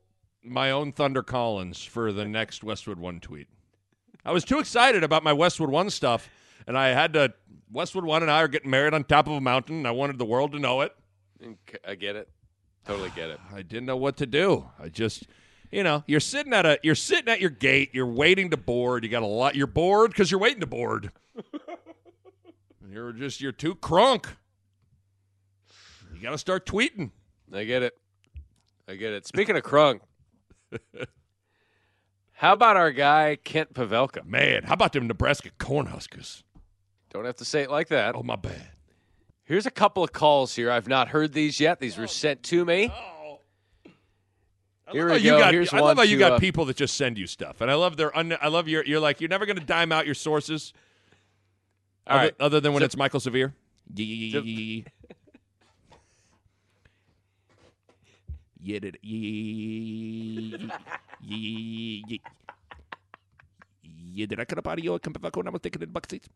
my 0.42 0.72
own 0.72 0.90
Thunder 0.90 1.22
Collins 1.22 1.84
for 1.84 2.12
the 2.12 2.24
next 2.24 2.64
Westwood 2.64 2.98
One 2.98 3.20
tweet. 3.20 3.46
I 4.26 4.32
was 4.32 4.44
too 4.44 4.58
excited 4.58 5.04
about 5.04 5.22
my 5.22 5.32
Westwood 5.32 5.70
One 5.70 5.88
stuff, 5.88 6.28
and 6.66 6.76
I 6.76 6.88
had 6.88 7.12
to. 7.12 7.32
Westwood 7.70 8.04
One 8.04 8.22
and 8.22 8.30
I 8.30 8.42
are 8.42 8.48
getting 8.48 8.70
married 8.70 8.92
on 8.92 9.04
top 9.04 9.26
of 9.26 9.34
a 9.34 9.40
mountain. 9.40 9.76
And 9.76 9.88
I 9.88 9.92
wanted 9.92 10.18
the 10.18 10.24
world 10.24 10.52
to 10.52 10.58
know 10.58 10.80
it. 10.80 10.92
I 11.86 11.94
get 11.94 12.16
it, 12.16 12.28
totally 12.84 13.10
get 13.14 13.30
it. 13.30 13.40
I 13.54 13.62
didn't 13.62 13.86
know 13.86 13.96
what 13.96 14.16
to 14.18 14.26
do. 14.26 14.68
I 14.80 14.88
just, 14.88 15.26
you 15.70 15.82
know, 15.82 16.02
you're 16.06 16.20
sitting 16.20 16.52
at 16.52 16.66
a, 16.66 16.78
you're 16.82 16.94
sitting 16.94 17.28
at 17.28 17.40
your 17.40 17.50
gate. 17.50 17.90
You're 17.92 18.06
waiting 18.06 18.50
to 18.50 18.56
board. 18.56 19.04
You 19.04 19.10
got 19.10 19.22
a 19.22 19.26
lot. 19.26 19.54
You're 19.56 19.66
bored 19.66 20.10
because 20.10 20.30
you're 20.30 20.40
waiting 20.40 20.60
to 20.60 20.66
board. 20.66 21.12
You're 22.88 23.12
just, 23.12 23.42
you're 23.42 23.52
too 23.52 23.74
crunk. 23.74 24.24
You 26.14 26.22
got 26.22 26.30
to 26.30 26.38
start 26.38 26.64
tweeting. 26.64 27.10
I 27.52 27.64
get 27.64 27.82
it. 27.82 27.92
I 28.88 28.94
get 28.94 29.12
it. 29.12 29.26
Speaking 29.26 29.54
of 29.54 29.64
crunk, 29.64 30.00
how 32.36 32.52
about 32.52 32.76
our 32.76 32.90
guy 32.92 33.36
Kent 33.42 33.74
Pavelka? 33.74 34.24
Man, 34.26 34.62
how 34.64 34.74
about 34.74 34.92
them 34.92 35.06
Nebraska 35.06 35.50
Cornhuskers? 35.58 36.42
Don't 37.10 37.24
have 37.24 37.36
to 37.36 37.44
say 37.44 37.62
it 37.62 37.70
like 37.70 37.88
that. 37.88 38.14
Oh 38.14 38.22
my 38.22 38.36
bad. 38.36 38.68
Here's 39.44 39.66
a 39.66 39.70
couple 39.70 40.02
of 40.02 40.12
calls 40.12 40.54
here. 40.56 40.70
I've 40.70 40.88
not 40.88 41.08
heard 41.08 41.32
these 41.32 41.60
yet. 41.60 41.78
These 41.80 41.96
were 41.96 42.06
sent 42.08 42.42
to 42.44 42.64
me. 42.64 42.92
I 44.88 44.92
Here 44.92 45.08
love 45.08 45.16
we 45.16 45.20
how 45.20 45.24
you 45.24 45.30
go. 45.32 45.38
got, 45.38 45.54
Here's 45.54 45.72
I 45.72 45.76
one 45.76 45.84
love 45.84 45.96
how 45.96 46.02
you 46.04 46.16
to, 46.16 46.20
got 46.20 46.32
uh, 46.32 46.38
people 46.38 46.64
that 46.66 46.76
just 46.76 46.96
send 46.96 47.18
you 47.18 47.26
stuff, 47.26 47.60
and 47.60 47.70
I 47.70 47.74
love 47.74 47.96
their. 47.96 48.16
Un, 48.16 48.36
I 48.40 48.48
love 48.48 48.68
your. 48.68 48.84
You're 48.84 49.00
like 49.00 49.20
you're 49.20 49.30
never 49.30 49.46
going 49.46 49.58
to 49.58 49.64
dime 49.64 49.90
out 49.92 50.04
your 50.06 50.14
sources. 50.14 50.72
All 52.06 52.16
other, 52.18 52.24
right. 52.26 52.34
other 52.38 52.60
than 52.60 52.72
when 52.72 52.82
So- 52.82 52.84
it's 52.86 52.96
Michael 52.96 53.20
Severe. 53.20 53.54
Yeah, 58.66 58.72
yeah, 58.74 58.78
did- 58.80 58.98
yeah, 59.02 60.58
yeah, 62.08 62.18
yeah. 63.82 64.26
Did 64.26 64.40
I 64.40 64.44
cut 64.44 64.58
up 64.58 64.66
audio? 64.66 64.98
Come 64.98 65.12
back 65.12 65.36
when 65.36 65.46
I 65.46 65.50
was 65.50 65.60
taking 65.62 65.82
in 65.82 65.90
buck 65.90 66.10
seats. 66.10 66.28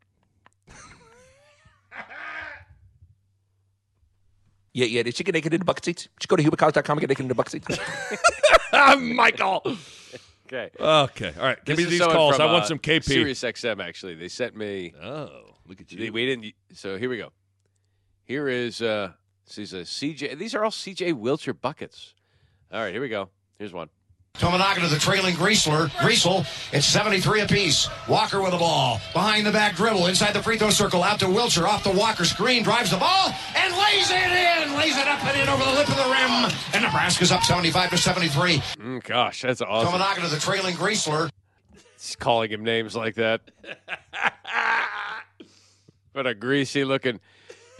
Yeah, 4.73 4.85
yeah. 4.85 5.03
Did 5.03 5.15
she 5.17 5.23
get 5.25 5.33
naked 5.35 5.53
in 5.53 5.59
the 5.59 5.65
bucket 5.65 5.83
seats? 5.83 6.03
Did 6.03 6.23
you 6.23 6.27
go 6.27 6.35
to 6.37 6.43
hubercars.com 6.43 6.97
and 6.97 7.01
get 7.01 7.09
naked 7.09 7.23
in 7.25 7.27
the 7.27 7.35
bucket 7.35 7.51
seats? 7.51 7.77
Michael. 8.97 9.61
Okay. 10.47 10.69
Okay. 10.79 11.33
All 11.37 11.43
right. 11.45 11.65
Give 11.65 11.75
This 11.75 11.85
me 11.85 11.91
these 11.91 12.01
calls. 12.01 12.37
from, 12.37 12.47
I 12.47 12.51
want 12.53 12.63
uh, 12.63 12.67
some 12.67 12.79
KP. 12.79 13.03
Sirius 13.03 13.41
XM, 13.41 13.83
actually. 13.83 14.15
They 14.15 14.29
sent 14.29 14.55
me. 14.55 14.93
Oh, 15.01 15.55
look 15.67 15.81
at 15.81 15.89
They- 15.89 16.05
you. 16.05 16.13
We 16.13 16.25
didn't. 16.25 16.53
So 16.73 16.97
here 16.97 17.09
we 17.09 17.17
go. 17.17 17.31
Here 18.23 18.47
is 18.47 18.81
uh 18.81 19.11
these 19.53 19.73
are 19.73 19.81
CJ. 19.81 20.37
These 20.37 20.55
are 20.55 20.63
all 20.63 20.71
CJ 20.71 21.13
Wilcher 21.15 21.59
buckets. 21.59 22.13
All 22.73 22.79
right, 22.81 22.93
here 22.93 23.01
we 23.01 23.09
go. 23.09 23.29
Here's 23.59 23.73
one. 23.73 23.89
Tominaga 24.35 24.79
to 24.79 24.87
the 24.87 24.97
trailing 24.97 25.35
Griesler. 25.35 25.89
Griesel, 25.89 26.45
it's 26.73 26.85
73 26.85 27.41
apiece. 27.41 27.89
Walker 28.07 28.41
with 28.41 28.51
the 28.51 28.57
ball. 28.57 29.01
Behind 29.11 29.45
the 29.45 29.51
back 29.51 29.75
dribble. 29.75 30.07
Inside 30.07 30.33
the 30.33 30.41
free 30.41 30.57
throw 30.57 30.69
circle. 30.69 31.03
Out 31.03 31.19
to 31.19 31.25
Wilcher. 31.25 31.63
Off 31.63 31.83
the 31.83 31.91
Walker 31.91 32.23
screen. 32.23 32.63
Drives 32.63 32.91
the 32.91 32.97
ball 32.97 33.33
and 33.55 33.77
lays 33.77 34.09
it 34.09 34.15
in. 34.15 34.77
Lays 34.77 34.97
it 34.97 35.05
up 35.05 35.23
and 35.25 35.37
in 35.37 35.49
over 35.49 35.63
the 35.63 35.71
lip 35.71 35.89
of 35.89 35.97
the 35.97 36.03
rim. 36.03 36.51
And 36.73 36.83
Nebraska's 36.83 37.31
up 37.31 37.43
75 37.43 37.89
to 37.89 37.97
73. 37.97 38.57
Mm, 38.57 39.03
gosh, 39.03 39.41
that's 39.41 39.61
awesome. 39.61 39.99
Tominaga 39.99 40.21
to 40.21 40.27
the 40.33 40.39
trailing 40.39 40.75
Griesler. 40.75 41.29
He's 41.99 42.15
calling 42.15 42.49
him 42.49 42.63
names 42.63 42.95
like 42.95 43.15
that. 43.15 43.41
what 46.13 46.25
a 46.25 46.33
greasy 46.33 46.85
looking. 46.85 47.19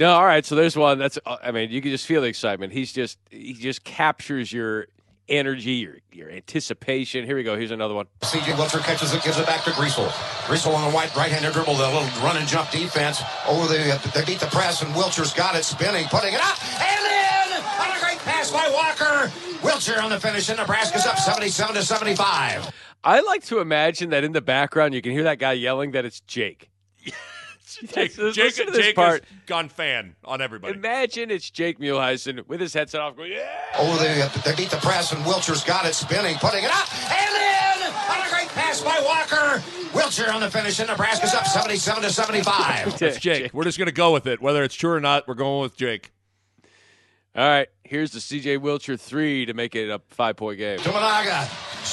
No, 0.01 0.13
all 0.13 0.25
right. 0.25 0.43
So 0.43 0.55
there's 0.55 0.75
one. 0.75 0.97
That's. 0.97 1.19
uh, 1.27 1.37
I 1.43 1.51
mean, 1.51 1.69
you 1.69 1.79
can 1.79 1.91
just 1.91 2.07
feel 2.07 2.21
the 2.21 2.27
excitement. 2.27 2.73
He's 2.73 2.91
just. 2.91 3.19
He 3.29 3.53
just 3.53 3.83
captures 3.83 4.51
your 4.51 4.87
energy, 5.29 5.73
your 5.73 5.97
your 6.11 6.31
anticipation. 6.31 7.23
Here 7.23 7.35
we 7.35 7.43
go. 7.43 7.55
Here's 7.55 7.69
another 7.69 7.93
one. 7.93 8.07
CJ 8.21 8.55
Wilcher 8.55 8.83
catches 8.83 9.13
it, 9.13 9.21
gives 9.21 9.37
it 9.37 9.45
back 9.45 9.63
to 9.65 9.69
Griesel. 9.69 10.07
Griesel 10.47 10.73
on 10.73 10.89
the 10.89 10.95
white 10.95 11.15
right-handed 11.15 11.53
dribble, 11.53 11.75
the 11.75 11.85
little 11.85 12.01
run 12.23 12.35
and 12.35 12.47
jump 12.47 12.71
defense. 12.71 13.21
Over 13.47 13.67
the, 13.67 14.11
they 14.15 14.25
beat 14.25 14.39
the 14.39 14.47
press, 14.47 14.81
and 14.81 14.91
Wilcher's 14.95 15.35
got 15.35 15.55
it, 15.55 15.63
spinning, 15.63 16.05
putting 16.07 16.33
it 16.33 16.41
up, 16.41 16.57
and 16.81 17.05
in! 17.05 17.63
On 17.63 17.95
a 17.95 17.99
great 17.99 18.17
pass 18.25 18.49
by 18.49 18.67
Walker. 18.73 19.31
Wilcher 19.61 20.01
on 20.01 20.09
the 20.09 20.19
finish, 20.19 20.49
and 20.49 20.57
Nebraska's 20.57 21.05
up 21.05 21.19
77 21.19 21.75
to 21.75 21.83
75. 21.83 22.73
I 23.03 23.19
like 23.19 23.43
to 23.45 23.59
imagine 23.59 24.09
that 24.09 24.23
in 24.23 24.31
the 24.31 24.41
background 24.41 24.95
you 24.95 25.03
can 25.03 25.11
hear 25.11 25.23
that 25.25 25.37
guy 25.37 25.53
yelling 25.53 25.91
that 25.91 26.05
it's 26.05 26.21
Jake. 26.21 26.71
Jake, 27.77 28.17
Listen 28.17 28.33
Jake, 28.33 28.55
to 28.55 28.71
this 28.71 28.85
Jake 28.85 28.95
part. 28.95 29.23
has 29.23 29.39
gone 29.45 29.69
fan 29.69 30.15
on 30.25 30.41
everybody. 30.41 30.73
Imagine 30.75 31.31
it's 31.31 31.49
Jake 31.49 31.79
Muhleisen 31.79 32.47
with 32.47 32.59
his 32.59 32.73
headset 32.73 33.01
off, 33.01 33.15
going, 33.15 33.31
"Yeah." 33.31 33.47
Over 33.79 33.97
the, 33.97 34.41
they 34.45 34.55
beat 34.55 34.69
the 34.69 34.77
press, 34.77 35.11
and 35.11 35.23
Wilcher's 35.25 35.63
got 35.63 35.85
it, 35.85 35.93
spinning, 35.93 36.35
putting 36.37 36.63
it 36.63 36.71
up, 36.71 36.87
and 37.11 37.35
in! 37.35 37.93
On 38.11 38.27
a 38.27 38.29
great 38.29 38.47
pass 38.49 38.81
by 38.81 38.99
Walker. 39.03 39.61
Wilcher 39.91 40.33
on 40.33 40.41
the 40.41 40.49
finish, 40.49 40.79
and 40.79 40.87
Nebraska's 40.89 41.33
up 41.33 41.45
77 41.45 42.03
to 42.03 42.09
75. 42.09 42.97
That's 42.99 43.19
Jake. 43.19 43.53
We're 43.53 43.63
just 43.65 43.77
going 43.77 43.87
to 43.87 43.91
go 43.93 44.11
with 44.13 44.27
it. 44.27 44.41
Whether 44.41 44.63
it's 44.63 44.75
true 44.75 44.91
or 44.91 44.99
not, 45.01 45.27
we're 45.27 45.33
going 45.33 45.61
with 45.61 45.75
Jake. 45.75 46.11
All 47.35 47.45
right, 47.47 47.67
here's 47.85 48.11
the 48.11 48.19
CJ 48.19 48.57
Wilcher 48.59 48.99
three 48.99 49.45
to 49.45 49.53
make 49.53 49.73
it 49.75 49.89
a 49.89 49.99
five 50.09 50.35
point 50.35 50.57
game. 50.57 50.79
Tominaga 50.79 51.47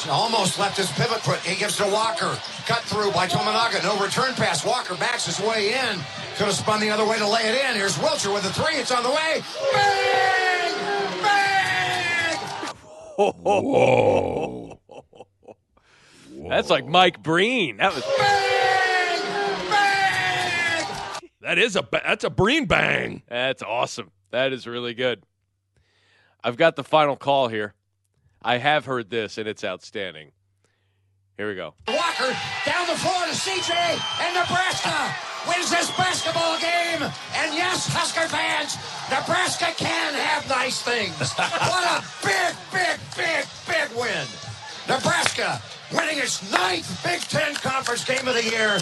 almost 0.07 0.59
left 0.59 0.77
his 0.77 0.91
pivot 0.93 1.21
foot. 1.21 1.39
He 1.41 1.57
gives 1.59 1.81
it 1.81 1.85
to 1.85 1.91
Walker. 1.91 2.39
Cut 2.67 2.81
through 2.83 3.11
by 3.13 3.27
Tominaga. 3.27 3.83
No 3.83 3.99
return 3.99 4.35
pass. 4.35 4.65
Walker 4.65 4.95
backs 4.97 5.27
his 5.27 5.41
way 5.41 5.73
in. 5.75 5.97
Could 6.37 6.47
have 6.47 6.55
spun 6.55 6.81
the 6.81 6.91
other 6.91 7.07
way 7.07 7.19
to 7.19 7.27
lay 7.27 7.43
it 7.43 7.65
in. 7.71 7.75
Here's 7.77 7.97
Wilcher 7.99 8.33
with 8.33 8.43
the 8.45 8.53
three. 8.53 8.77
It's 8.77 8.93
on 8.93 9.03
the 9.03 9.11
way. 9.11 9.43
Bang! 9.73 10.75
Bang! 11.23 12.39
Whoa. 13.17 14.79
That's 16.49 16.71
like 16.71 16.87
Mike 16.87 17.23
Breen. 17.23 17.79
That 17.79 17.95
was 17.95 18.05
bang 18.17 18.45
That 21.41 21.59
is 21.59 21.77
a 21.77 21.83
ba- 21.83 22.03
that's 22.05 22.25
a 22.25 22.31
Breen 22.31 22.67
bang. 22.67 23.23
that's 23.29 23.63
awesome. 23.63 24.11
That 24.31 24.53
is 24.53 24.67
really 24.67 24.95
good. 24.95 25.23
I've 26.45 26.57
got 26.57 26.77
the 26.77 26.85
final 26.85 27.17
call 27.17 27.49
here. 27.49 27.75
I 28.42 28.59
have 28.59 28.85
heard 28.85 29.11
this 29.11 29.38
and 29.38 29.48
it's 29.48 29.64
outstanding. 29.64 30.33
Here 31.37 31.48
we 31.48 31.55
go. 31.55 31.74
Walker 31.87 32.35
down 32.66 32.87
the 32.88 32.98
floor 32.98 33.22
to 33.27 33.35
CJ 33.35 33.70
and 33.70 34.35
Nebraska 34.35 35.14
wins 35.46 35.70
this 35.70 35.90
basketball 35.96 36.59
game. 36.59 37.03
And 37.37 37.55
yes, 37.55 37.87
Husker 37.87 38.27
fans, 38.27 38.74
Nebraska 39.11 39.72
can 39.77 40.14
have 40.14 40.48
nice 40.48 40.83
things. 40.83 41.14
what 41.38 41.85
a 41.85 42.05
big, 42.27 42.55
big, 42.72 42.98
big, 43.16 43.46
big 43.66 43.96
win. 43.96 44.27
Nebraska 44.88 45.62
winning 45.92 46.18
its 46.18 46.51
ninth 46.51 47.05
Big 47.05 47.20
Ten 47.20 47.55
Conference 47.55 48.05
game 48.05 48.27
of 48.27 48.35
the 48.35 48.44
year 48.44 48.79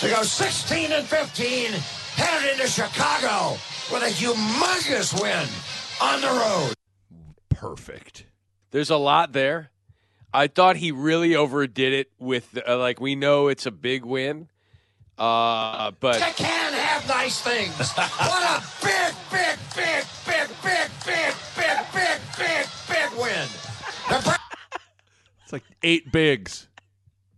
to 0.00 0.08
go 0.08 0.22
16 0.22 0.92
and 0.92 1.06
15, 1.06 1.72
headed 2.16 2.52
into 2.52 2.66
Chicago 2.66 3.56
with 3.92 4.02
a 4.02 4.10
humongous 4.10 5.14
win 5.20 5.46
on 6.00 6.20
the 6.20 6.26
road. 6.26 6.74
Perfect. 7.50 8.24
There's 8.70 8.90
a 8.90 8.96
lot 8.96 9.32
there. 9.32 9.70
I 10.32 10.46
thought 10.46 10.76
he 10.76 10.92
really 10.92 11.34
overdid 11.34 11.92
it 11.92 12.10
with 12.18 12.56
uh, 12.66 12.78
like 12.78 13.00
we 13.00 13.16
know 13.16 13.48
it's 13.48 13.66
a 13.66 13.70
big 13.72 14.04
win, 14.04 14.48
uh, 15.18 15.90
but 15.98 16.20
You 16.20 16.32
can 16.36 16.72
have 16.72 17.08
nice 17.08 17.40
things. 17.40 17.74
what 17.96 18.62
a 18.62 18.62
big, 18.80 19.14
big, 19.30 19.58
big, 19.74 20.04
big, 20.24 20.48
big, 20.62 20.90
big, 21.04 21.34
big, 21.54 21.78
big, 21.92 22.20
big, 22.38 22.66
big 22.88 23.18
win. 23.18 23.48
It's 25.44 25.52
like 25.52 25.64
eight 25.82 26.12
bigs. 26.12 26.68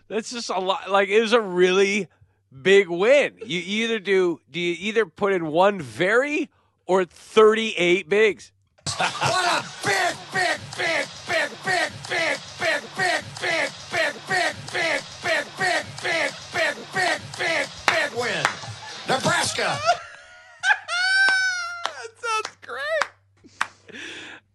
that's 0.09 0.31
just 0.31 0.51
a 0.51 0.59
lot. 0.59 0.91
Like 0.91 1.09
it 1.09 1.21
was 1.23 1.33
a 1.33 1.41
really 1.41 2.09
big 2.61 2.91
win. 2.91 3.39
You 3.45 3.63
either 3.65 3.99
do 3.99 4.39
do 4.51 4.61
you 4.61 4.77
either 4.81 5.07
put 5.07 5.33
in 5.33 5.47
one 5.47 5.81
very 5.81 6.51
or 6.85 7.07
38 7.07 8.07
bigs. 8.09 8.53
What 8.99 9.47
a 9.47 9.65
big, 9.87 9.95
big, 9.95 10.02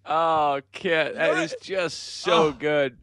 Oh, 0.08 0.62
Kit, 0.72 1.15
that 1.15 1.38
is 1.43 1.56
just 1.62 2.22
so 2.22 2.48
oh. 2.48 2.52
good. 2.52 2.98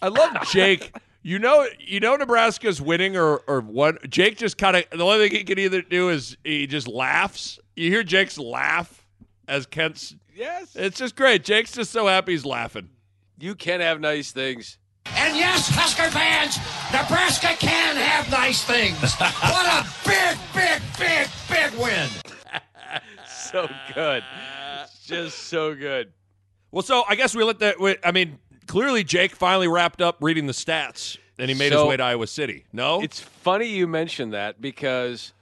I 0.00 0.08
love 0.08 0.36
Jake. 0.50 0.92
You 1.22 1.38
know, 1.38 1.66
you 1.78 2.00
know 2.00 2.16
Nebraska's 2.16 2.80
winning 2.80 3.16
or 3.16 3.38
or 3.46 3.60
what? 3.60 4.08
Jake 4.08 4.38
just 4.38 4.56
kind 4.56 4.76
of 4.76 4.84
the 4.90 5.04
only 5.04 5.28
thing 5.28 5.38
he 5.38 5.44
can 5.44 5.58
either 5.58 5.82
do 5.82 6.08
is 6.08 6.36
he 6.44 6.66
just 6.66 6.88
laughs. 6.88 7.58
You 7.76 7.90
hear 7.90 8.02
Jake's 8.02 8.38
laugh 8.38 9.06
as 9.46 9.66
Kent's. 9.66 10.14
Yes. 10.34 10.74
It's 10.76 10.98
just 10.98 11.16
great. 11.16 11.44
Jake's 11.44 11.72
just 11.72 11.90
so 11.90 12.06
happy 12.06 12.32
he's 12.32 12.46
laughing. 12.46 12.90
You 13.38 13.54
can 13.54 13.80
have 13.80 14.00
nice 14.00 14.32
things. 14.32 14.78
And 15.16 15.36
yes, 15.36 15.68
Husker 15.68 16.10
fans, 16.10 16.58
Nebraska 16.92 17.54
can 17.58 17.96
have 17.96 18.30
nice 18.30 18.62
things. 18.64 18.98
What 19.20 19.66
a 19.66 19.86
big, 20.04 20.38
big, 20.54 20.82
big, 20.98 21.28
big 21.48 21.80
win. 21.80 22.08
So 23.26 23.66
good. 23.94 24.22
It's 24.82 25.06
just 25.06 25.38
so 25.44 25.74
good. 25.74 26.12
Well, 26.70 26.82
so 26.82 27.02
I 27.08 27.14
guess 27.14 27.34
we 27.34 27.44
let 27.44 27.58
that. 27.60 27.80
we- 27.80 27.96
I 28.04 28.12
mean, 28.12 28.38
clearly 28.66 29.04
Jake 29.04 29.34
finally 29.34 29.68
wrapped 29.68 30.02
up 30.02 30.16
reading 30.20 30.46
the 30.46 30.52
stats 30.52 31.16
and 31.38 31.48
he 31.50 31.56
made 31.56 31.72
his 31.72 31.82
way 31.82 31.96
to 31.96 32.02
Iowa 32.02 32.26
City. 32.26 32.64
No, 32.72 33.00
It's 33.02 33.20
funny 33.20 33.66
you 33.66 33.86
mentioned 33.86 34.32
that 34.34 34.60
because 34.60 35.32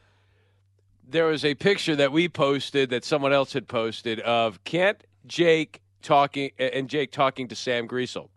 there 1.09 1.27
was 1.27 1.45
a 1.45 1.55
picture 1.55 1.97
that 1.97 2.13
we 2.13 2.29
posted 2.29 2.91
that 2.91 3.05
someone 3.05 3.33
else 3.33 3.53
had 3.53 3.67
posted 3.69 4.21
of 4.21 4.63
Kent, 4.65 5.05
Jake 5.27 5.81
talking, 6.03 6.51
and 6.59 6.89
Jake 6.89 7.11
talking 7.13 7.49
to 7.49 7.57
Sam 7.57 7.89
Griesel 7.89 8.29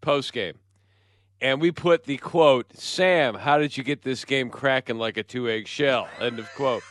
post 0.00 0.32
game. 0.32 0.58
And 1.40 1.60
we 1.60 1.70
put 1.70 2.04
the 2.04 2.16
quote, 2.16 2.66
Sam, 2.76 3.34
how 3.34 3.58
did 3.58 3.76
you 3.76 3.84
get 3.84 4.02
this 4.02 4.24
game 4.24 4.50
cracking 4.50 4.98
like 4.98 5.16
a 5.16 5.22
two 5.22 5.48
egg 5.48 5.68
shell? 5.68 6.08
End 6.20 6.38
of 6.40 6.52
quote. 6.56 6.82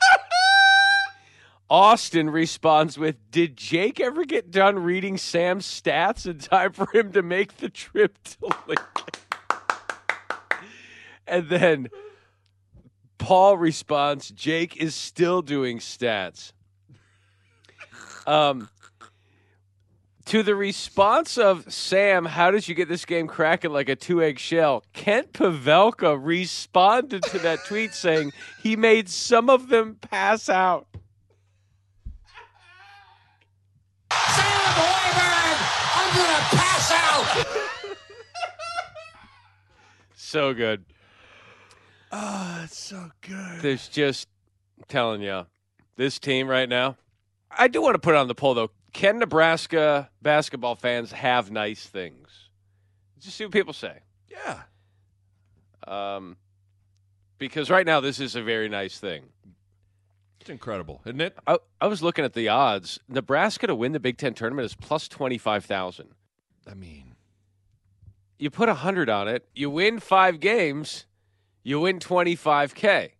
Austin 1.69 2.29
responds 2.29 2.97
with, 2.97 3.15
Did 3.29 3.57
Jake 3.57 3.99
ever 3.99 4.25
get 4.25 4.51
done 4.51 4.79
reading 4.79 5.17
Sam's 5.17 5.65
stats 5.65 6.25
in 6.25 6.39
time 6.39 6.71
for 6.71 6.87
him 6.93 7.11
to 7.11 7.21
make 7.21 7.57
the 7.57 7.69
trip 7.69 8.17
to 8.23 8.37
Lincoln? 8.67 9.03
and 11.27 11.49
then 11.49 11.89
Paul 13.17 13.57
responds, 13.57 14.29
Jake 14.29 14.77
is 14.77 14.95
still 14.95 15.41
doing 15.41 15.79
stats. 15.79 16.53
Um, 18.25 18.69
to 20.25 20.43
the 20.43 20.55
response 20.55 21.37
of 21.37 21.71
Sam, 21.71 22.25
how 22.25 22.51
did 22.51 22.67
you 22.67 22.75
get 22.75 22.89
this 22.89 23.05
game 23.05 23.27
cracking 23.27 23.71
like 23.71 23.87
a 23.89 23.95
two 23.95 24.21
egg 24.21 24.39
shell? 24.39 24.83
Kent 24.93 25.33
Pavelka 25.33 26.17
responded 26.21 27.23
to 27.23 27.39
that 27.39 27.65
tweet 27.65 27.93
saying 27.93 28.33
he 28.61 28.75
made 28.75 29.09
some 29.09 29.49
of 29.49 29.69
them 29.69 29.95
pass 29.95 30.49
out. 30.49 30.87
Sam 34.11 34.45
Hoiberg, 34.75 35.57
I'm 35.95 36.15
going 36.15 36.35
to 36.35 36.55
pass 36.57 36.91
out. 36.91 37.67
So 40.27 40.53
good. 40.53 40.83
oh, 42.11 42.61
it's 42.65 42.77
so 42.77 43.11
good. 43.21 43.61
There's 43.61 43.87
just 43.87 44.27
I'm 44.77 44.83
telling 44.89 45.21
you, 45.21 45.45
this 45.95 46.19
team 46.19 46.49
right 46.49 46.67
now. 46.67 46.97
I 47.49 47.69
do 47.69 47.81
want 47.81 47.95
to 47.95 47.99
put 47.99 48.13
it 48.13 48.17
on 48.17 48.27
the 48.27 48.35
poll 48.35 48.53
though. 48.53 48.71
Can 48.91 49.19
Nebraska 49.19 50.09
basketball 50.21 50.75
fans 50.75 51.13
have 51.13 51.49
nice 51.49 51.85
things? 51.85 52.49
Just 53.21 53.37
see 53.37 53.45
what 53.45 53.53
people 53.53 53.71
say. 53.71 53.99
Yeah, 54.29 54.63
Um, 55.87 56.35
because 57.37 57.69
right 57.69 57.85
now 57.85 58.01
this 58.01 58.19
is 58.19 58.35
a 58.35 58.43
very 58.43 58.67
nice 58.67 58.99
thing. 58.99 59.23
it's 60.41 60.49
incredible, 60.49 61.01
isn't 61.05 61.21
it? 61.21 61.37
I, 61.47 61.57
I 61.79 61.87
was 61.87 62.03
looking 62.03 62.25
at 62.25 62.33
the 62.33 62.49
odds. 62.49 62.99
Nebraska 63.07 63.65
to 63.67 63.75
win 63.75 63.93
the 63.93 63.99
Big 64.01 64.17
Ten 64.17 64.33
tournament 64.33 64.65
is 64.65 64.75
plus 64.75 65.07
twenty 65.07 65.37
five 65.37 65.63
thousand. 65.63 66.09
I 66.69 66.73
mean, 66.73 67.15
You 68.39 68.49
put 68.49 68.69
a 68.69 68.75
hundred 68.75 69.09
on 69.09 69.27
it. 69.27 69.47
You 69.55 69.69
win 69.69 69.99
five 69.99 70.39
games. 70.39 71.05
You 71.63 71.79
win 71.79 71.99
twenty 71.99 72.35
five 72.35 72.75
k. 72.75 73.13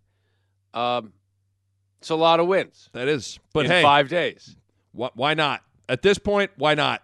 Um, 0.74 1.14
it's 2.00 2.10
a 2.10 2.16
lot 2.16 2.40
of 2.40 2.48
wins 2.48 2.90
that 2.94 3.08
is. 3.08 3.40
But 3.54 3.66
in 3.66 3.72
hey, 3.72 3.82
five 3.82 4.10
days. 4.10 4.56
wh- 4.98 5.16
why 5.16 5.34
not? 5.34 5.64
At 5.90 6.02
this 6.02 6.18
point, 6.18 6.52
why 6.58 6.76
not? 6.76 7.02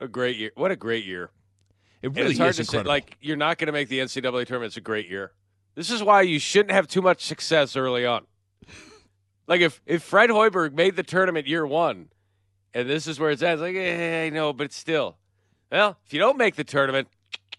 A 0.00 0.06
great 0.08 0.36
year. 0.36 0.50
What 0.54 0.70
a 0.70 0.76
great 0.76 1.04
year. 1.04 1.30
It 2.02 2.08
And 2.08 2.16
really 2.16 2.30
it's 2.30 2.38
hard 2.38 2.50
is 2.50 2.56
to 2.58 2.64
say. 2.64 2.82
Like 2.82 3.16
you're 3.20 3.36
not 3.36 3.58
going 3.58 3.66
to 3.66 3.72
make 3.72 3.88
the 3.88 3.98
NCAA 3.98 4.46
tournament. 4.46 4.66
It's 4.66 4.76
a 4.76 4.80
great 4.80 5.08
year. 5.08 5.32
This 5.74 5.90
is 5.90 6.02
why 6.02 6.22
you 6.22 6.38
shouldn't 6.38 6.70
have 6.70 6.86
too 6.86 7.02
much 7.02 7.24
success 7.24 7.76
early 7.76 8.06
on. 8.06 8.26
Like 9.46 9.60
if 9.60 9.82
if 9.84 10.02
Fred 10.02 10.30
Hoiberg 10.30 10.72
made 10.72 10.96
the 10.96 11.02
tournament 11.02 11.46
year 11.46 11.66
one, 11.66 12.08
and 12.72 12.88
this 12.88 13.06
is 13.06 13.20
where 13.20 13.30
it's 13.30 13.42
at, 13.42 13.52
it's 13.52 13.60
like, 13.60 13.76
eh, 13.76 14.24
I 14.24 14.30
know, 14.30 14.54
but 14.54 14.72
still, 14.72 15.18
well, 15.74 15.96
if 16.06 16.12
you 16.12 16.20
don't 16.20 16.38
make 16.38 16.54
the 16.54 16.62
tournament, 16.64 17.08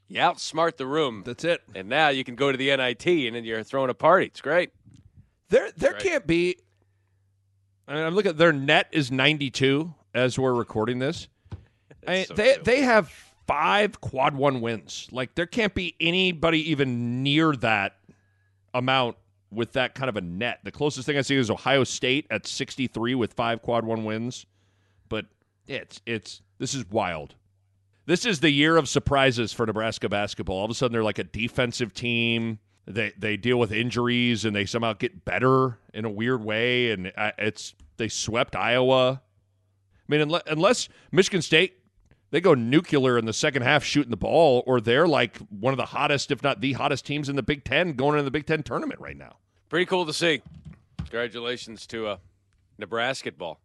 you 0.08 0.20
outsmart 0.22 0.78
the 0.78 0.86
room, 0.88 1.24
that's 1.26 1.44
it. 1.44 1.62
and 1.76 1.90
now 1.90 2.08
you 2.10 2.24
can 2.24 2.36
go 2.36 2.52
to 2.52 2.58
the 2.58 2.76
NIT, 2.76 3.06
and 3.06 3.36
then 3.36 3.44
you're 3.44 3.62
throwing 3.64 3.90
a 3.90 3.94
party. 3.94 4.28
It's 4.28 4.40
great. 4.42 4.70
There, 5.50 5.70
there 5.76 5.92
Right. 5.94 6.02
can't 6.02 6.26
be. 6.28 6.56
I 7.88 7.94
mean, 7.96 8.04
I'm 8.04 8.16
looking 8.16 8.30
at 8.32 8.38
their 8.38 8.54
net 8.54 8.88
is 8.92 9.12
92 9.12 9.94
as 10.14 10.40
we're 10.40 10.54
recording 10.54 11.00
this. 11.00 11.28
I 12.08 12.24
so 12.24 12.34
they 12.34 12.52
stupid. 12.54 12.66
they 12.66 12.82
have 12.82 13.10
five 13.48 14.00
quad 14.02 14.36
one 14.36 14.62
wins. 14.62 15.08
Like 15.12 15.36
there 15.36 15.46
can't 15.46 15.74
be 15.74 15.96
anybody 16.00 16.72
even 16.72 17.22
near 17.22 17.54
that 17.58 17.98
amount 18.74 19.18
with 19.52 19.74
that 19.74 19.94
kind 19.94 20.10
of 20.10 20.16
a 20.18 20.22
net. 20.22 20.60
The 20.64 20.72
closest 20.72 21.06
thing 21.06 21.18
I 21.18 21.22
see 21.22 21.36
is 21.36 21.50
Ohio 21.52 21.84
State 21.84 22.26
at 22.32 22.48
63 22.48 23.14
with 23.16 23.34
five 23.34 23.62
quad 23.62 23.86
one 23.86 24.04
wins. 24.06 24.46
But 25.10 25.26
it's 25.68 26.02
it's 26.06 26.42
this 26.58 26.74
is 26.74 26.90
wild. 26.90 27.36
This 28.06 28.26
is 28.26 28.40
the 28.40 28.52
year 28.52 28.78
of 28.78 28.88
surprises 28.88 29.52
for 29.52 29.66
Nebraska 29.66 30.08
basketball. 30.10 30.58
All 30.58 30.66
of 30.66 30.72
a 30.72 30.76
sudden, 30.76 30.94
they're 30.94 31.04
like 31.04 31.20
a 31.20 31.24
defensive 31.24 31.94
team. 31.94 32.60
They 32.86 33.14
they 33.18 33.36
deal 33.36 33.58
with 33.58 33.72
injuries 33.72 34.46
and 34.46 34.56
they 34.56 34.66
somehow 34.66 34.94
get 34.94 35.26
better 35.26 35.80
in 35.94 36.06
a 36.06 36.10
weird 36.10 36.44
way. 36.44 36.92
And 36.92 37.12
uh, 37.18 37.32
it's 37.38 37.74
they 37.98 38.08
swept 38.08 38.56
Iowa. 38.56 39.22
I 39.22 40.06
mean, 40.08 40.22
unless, 40.22 40.44
unless 40.46 40.90
Michigan 41.12 41.42
State 41.42 41.80
they 42.32 42.42
go 42.42 42.54
nuclear 42.54 43.18
in 43.18 43.26
the 43.26 43.34
second 43.34 43.62
half 43.62 43.84
shooting 43.84 44.12
the 44.12 44.18
ball, 44.18 44.64
or 44.68 44.82
they're 44.82 45.08
like 45.08 45.38
one 45.50 45.74
of 45.74 45.78
the 45.78 45.86
hottest, 45.86 46.32
if 46.32 46.44
not 46.44 46.60
the 46.60 46.74
hottest 46.74 47.06
teams 47.06 47.30
in 47.30 47.36
the 47.36 47.44
Big 47.44 47.64
Ten 47.64 47.94
going 47.94 48.14
into 48.14 48.24
the 48.24 48.32
Big 48.32 48.46
Ten 48.46 48.62
tournament 48.62 49.00
right 49.00 49.18
now. 49.18 49.38
Pretty 49.70 49.86
cool 49.86 50.06
to 50.06 50.14
see. 50.14 50.42
Congratulations 50.98 51.88
to 51.88 52.08
uh, 52.08 52.18
Nebraska 52.78 53.32
ball. 53.32 53.60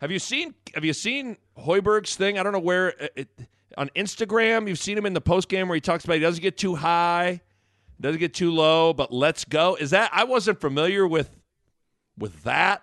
Have 0.00 0.10
you 0.10 0.18
seen 0.18 0.54
Have 0.74 0.84
you 0.84 0.92
seen 0.92 1.36
Hoiberg's 1.58 2.16
thing? 2.16 2.38
I 2.38 2.42
don't 2.42 2.52
know 2.52 2.60
where 2.60 2.88
it, 2.88 3.12
it, 3.16 3.28
on 3.78 3.88
Instagram. 3.96 4.68
You've 4.68 4.78
seen 4.78 4.98
him 4.98 5.06
in 5.06 5.14
the 5.14 5.20
post 5.20 5.48
game 5.48 5.68
where 5.68 5.76
he 5.76 5.80
talks 5.80 6.04
about 6.04 6.14
he 6.14 6.20
doesn't 6.20 6.42
get 6.42 6.58
too 6.58 6.74
high, 6.74 7.40
doesn't 8.00 8.18
get 8.18 8.34
too 8.34 8.50
low, 8.50 8.92
but 8.92 9.12
let's 9.12 9.44
go. 9.44 9.76
Is 9.76 9.90
that 9.90 10.10
I 10.12 10.24
wasn't 10.24 10.60
familiar 10.60 11.06
with 11.06 11.30
with 12.18 12.42
that, 12.42 12.82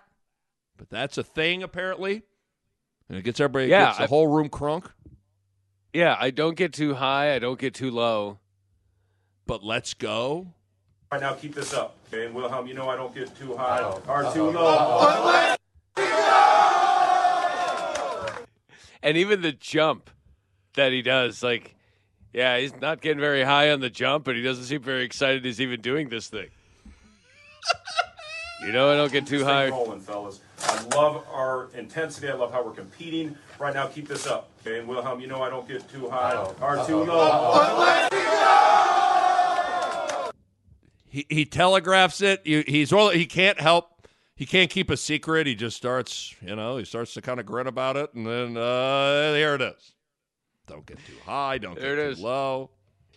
but 0.78 0.88
that's 0.88 1.18
a 1.18 1.22
thing 1.22 1.62
apparently, 1.62 2.22
and 3.08 3.18
it 3.18 3.22
gets 3.22 3.38
everybody, 3.38 3.68
Yeah, 3.68 3.86
gets 3.86 3.98
the 3.98 4.04
I- 4.04 4.08
whole 4.08 4.26
room 4.26 4.48
crunk. 4.48 4.86
Yeah, 5.92 6.16
I 6.18 6.30
don't 6.30 6.56
get 6.56 6.72
too 6.72 6.94
high. 6.94 7.34
I 7.34 7.38
don't 7.38 7.58
get 7.58 7.72
too 7.74 7.90
low. 7.90 8.38
But 9.46 9.62
let's 9.62 9.94
go. 9.94 10.48
Right 11.12 11.20
now, 11.20 11.34
keep 11.34 11.54
this 11.54 11.72
up, 11.72 11.96
okay? 12.08 12.26
And 12.26 12.34
Wilhelm, 12.34 12.66
you 12.66 12.74
know 12.74 12.88
I 12.88 12.96
don't 12.96 13.14
get 13.14 13.34
too 13.38 13.56
high 13.56 13.80
or 13.82 14.32
too 14.34 14.50
low. 14.50 15.54
and 19.02 19.16
even 19.16 19.40
the 19.42 19.52
jump 19.52 20.10
that 20.76 20.92
he 20.92 21.02
does, 21.02 21.42
like 21.42 21.74
Yeah, 22.32 22.58
he's 22.58 22.74
not 22.80 23.00
getting 23.00 23.20
very 23.20 23.42
high 23.42 23.70
on 23.70 23.80
the 23.80 23.90
jump, 23.90 24.28
and 24.28 24.36
he 24.36 24.42
doesn't 24.42 24.64
seem 24.64 24.82
very 24.82 25.04
excited 25.04 25.44
he's 25.44 25.60
even 25.60 25.80
doing 25.80 26.08
this 26.08 26.28
thing. 26.28 26.48
you 28.62 28.72
know, 28.72 28.90
I 28.92 28.96
don't 28.96 29.12
get 29.12 29.26
too 29.26 29.40
Stay 29.40 29.46
high. 29.46 29.68
rolling, 29.70 30.00
fellas. 30.00 30.40
I 30.62 30.82
love 30.94 31.24
our 31.32 31.68
intensity. 31.74 32.28
I 32.28 32.32
love 32.34 32.52
how 32.52 32.64
we're 32.64 32.72
competing. 32.72 33.36
Right 33.58 33.74
now, 33.74 33.86
keep 33.86 34.08
this 34.08 34.26
up. 34.26 34.48
Okay, 34.66 34.78
and 34.78 34.88
Wilhelm, 34.88 35.20
you 35.20 35.26
know 35.26 35.42
I 35.42 35.50
don't 35.50 35.66
get 35.68 35.88
too 35.90 36.08
high 36.08 36.34
or 36.60 36.86
too 36.86 37.04
low. 37.04 37.52
He 41.08 41.26
he 41.28 41.44
telegraphs 41.44 42.20
it. 42.20 42.46
You, 42.46 42.64
he's 42.66 42.92
all 42.92 43.10
he 43.10 43.26
can't 43.26 43.60
help. 43.60 44.06
He 44.34 44.44
can't 44.44 44.68
keep 44.70 44.90
a 44.90 44.98
secret. 44.98 45.46
He 45.46 45.54
just 45.54 45.76
starts, 45.76 46.34
you 46.42 46.54
know, 46.54 46.76
he 46.76 46.84
starts 46.84 47.14
to 47.14 47.22
kind 47.22 47.40
of 47.40 47.46
grin 47.46 47.66
about 47.66 47.96
it, 47.96 48.12
and 48.12 48.26
then 48.26 48.56
uh, 48.58 49.32
there 49.32 49.54
it 49.54 49.62
is. 49.62 49.92
Don't 50.66 50.84
get 50.86 50.98
too 51.06 51.12
high. 51.24 51.58
Don't 51.58 51.78
There 51.78 51.96
get 51.96 52.02
it 52.04 52.06
too 52.06 52.12
is. 52.12 52.20
low. 52.20 52.70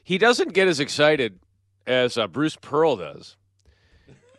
He 0.03 0.17
doesn't 0.17 0.53
get 0.53 0.67
as 0.67 0.79
excited 0.79 1.39
as 1.87 2.17
uh, 2.17 2.27
Bruce 2.27 2.55
Pearl 2.55 2.95
does. 2.95 3.35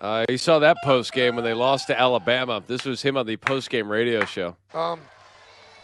Uh, 0.01 0.25
he 0.29 0.37
saw 0.37 0.59
that 0.61 0.77
post 0.83 1.12
game 1.12 1.35
when 1.37 1.44
they 1.44 1.53
lost 1.53 1.88
to 1.88 1.99
Alabama. 2.01 2.62
This 2.66 2.85
was 2.85 3.03
him 3.03 3.16
on 3.16 3.27
the 3.27 3.37
post 3.37 3.68
game 3.68 3.88
radio 3.90 4.25
show. 4.25 4.57
Um, 4.73 5.01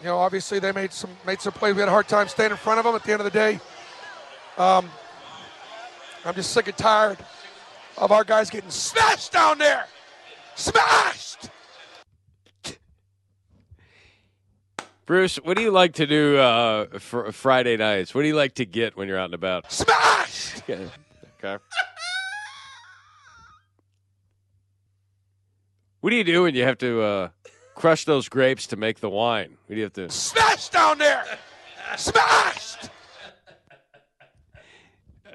you 0.01 0.07
know, 0.07 0.19
obviously 0.19 0.59
they 0.59 0.73
made 0.73 0.93
some 0.93 1.11
made 1.27 1.41
some 1.41 1.53
plays. 1.53 1.75
We 1.75 1.81
had 1.81 1.89
a 1.89 1.93
hard 1.93 2.09
time 2.09 2.29
staying 2.29 2.51
in 2.53 2.57
front 2.57 2.79
of 2.79 2.85
them. 2.85 2.95
At 2.95 3.03
the 3.05 3.13
end 3.13 3.21
of 3.21 3.25
the 3.25 3.31
day, 3.31 3.61
um, 4.57 4.89
I'm 6.25 6.35
just 6.35 6.53
sick 6.53 6.69
and 6.69 6.77
tired 6.77 7.19
of 7.99 8.11
our 8.11 8.25
guys 8.25 8.49
getting 8.49 8.71
smashed 8.71 9.33
down 9.33 9.59
there. 9.59 9.87
Smashed. 10.55 11.51
Bruce, 15.07 15.37
what 15.37 15.57
do 15.57 15.63
you 15.63 15.71
like 15.71 15.95
to 15.95 16.07
do 16.07 16.37
uh, 16.37 16.99
for 16.99 17.31
Friday 17.31 17.77
nights? 17.77 18.13
What 18.13 18.23
do 18.23 18.29
you 18.29 18.35
like 18.35 18.55
to 18.55 18.67
get 18.67 18.97
when 18.97 19.07
you're 19.07 19.19
out 19.19 19.27
and 19.27 19.35
about? 19.35 19.71
Smash. 19.73 20.61
Okay. 20.69 20.89
okay. 21.45 21.63
What 26.01 26.11
do 26.11 26.17
you 26.17 26.25
do 26.25 26.43
when 26.43 26.57
you 26.57 26.65
have 26.65 26.79
to 26.79 27.03
uh, 27.03 27.29
crush 27.77 28.05
those 28.05 28.29
grapes 28.29 28.67
to 28.69 28.77
make 28.77 28.99
the 28.99 29.09
wine? 29.09 29.57
What 29.67 29.75
do 29.75 29.77
you 29.77 29.85
have 29.85 29.93
to? 29.93 30.11
smash 30.11 30.71
down 30.71 30.99
there. 30.99 31.25
Smashed. 31.97 32.91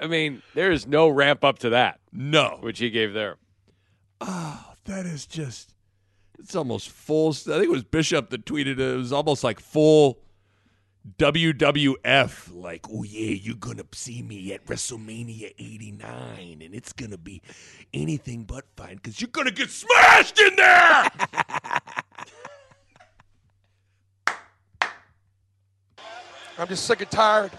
I 0.00 0.06
mean, 0.06 0.42
there 0.54 0.70
is 0.70 0.86
no 0.86 1.08
ramp 1.08 1.44
up 1.44 1.60
to 1.60 1.70
that. 1.70 2.00
No, 2.12 2.58
which 2.60 2.78
he 2.78 2.90
gave 2.90 3.14
there. 3.14 3.36
Oh, 4.20 4.74
that 4.84 5.06
is 5.06 5.24
just. 5.24 5.71
It's 6.42 6.56
almost 6.56 6.90
full. 6.90 7.30
I 7.30 7.32
think 7.32 7.64
it 7.64 7.70
was 7.70 7.84
Bishop 7.84 8.30
that 8.30 8.44
tweeted 8.44 8.72
it. 8.72 8.80
It 8.80 8.96
was 8.96 9.12
almost 9.12 9.44
like 9.44 9.60
full 9.60 10.18
WWF. 11.18 12.52
Like, 12.52 12.86
oh 12.90 13.04
yeah, 13.04 13.30
you're 13.30 13.54
gonna 13.54 13.84
see 13.92 14.22
me 14.22 14.52
at 14.52 14.66
WrestleMania 14.66 15.54
89, 15.56 16.62
and 16.62 16.74
it's 16.74 16.92
gonna 16.92 17.16
be 17.16 17.42
anything 17.94 18.42
but 18.42 18.64
fine 18.76 18.96
because 18.96 19.20
you're 19.20 19.30
gonna 19.30 19.52
get 19.52 19.70
smashed 19.70 20.40
in 20.40 20.56
there. 20.56 21.08
I'm 26.58 26.68
just 26.68 26.84
sick 26.84 27.00
and 27.00 27.10
tired 27.10 27.52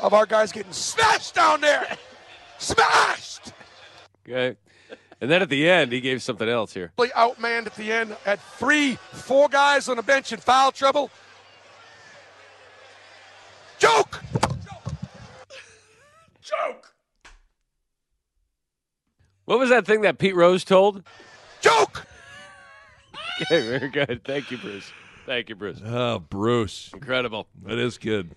of 0.00 0.14
our 0.14 0.26
guys 0.26 0.50
getting 0.50 0.72
smashed 0.72 1.34
down 1.34 1.60
there. 1.60 1.96
Smashed. 2.58 3.52
Okay. 4.28 4.56
And 5.20 5.30
then 5.30 5.42
at 5.42 5.50
the 5.50 5.68
end, 5.68 5.92
he 5.92 6.00
gave 6.00 6.22
something 6.22 6.48
else 6.48 6.72
here. 6.72 6.92
Really 6.98 7.10
outmanned 7.10 7.66
at 7.66 7.74
the 7.74 7.92
end. 7.92 8.16
Had 8.24 8.40
three, 8.40 8.96
four 9.12 9.48
guys 9.48 9.88
on 9.88 9.96
the 9.96 10.02
bench 10.02 10.32
in 10.32 10.40
foul 10.40 10.72
trouble. 10.72 11.10
Joke. 13.78 14.22
Joke. 16.42 16.94
What 19.44 19.58
was 19.58 19.70
that 19.70 19.86
thing 19.86 20.02
that 20.02 20.18
Pete 20.18 20.34
Rose 20.34 20.64
told? 20.64 21.02
Joke. 21.60 22.06
Okay, 23.42 23.66
very 23.66 23.88
good. 23.88 24.20
Thank 24.22 24.50
you, 24.50 24.58
Bruce. 24.58 24.92
Thank 25.24 25.48
you, 25.48 25.54
Bruce. 25.54 25.80
Oh, 25.82 26.18
Bruce. 26.18 26.90
Incredible. 26.92 27.46
That 27.64 27.78
is 27.78 27.96
good. 27.96 28.34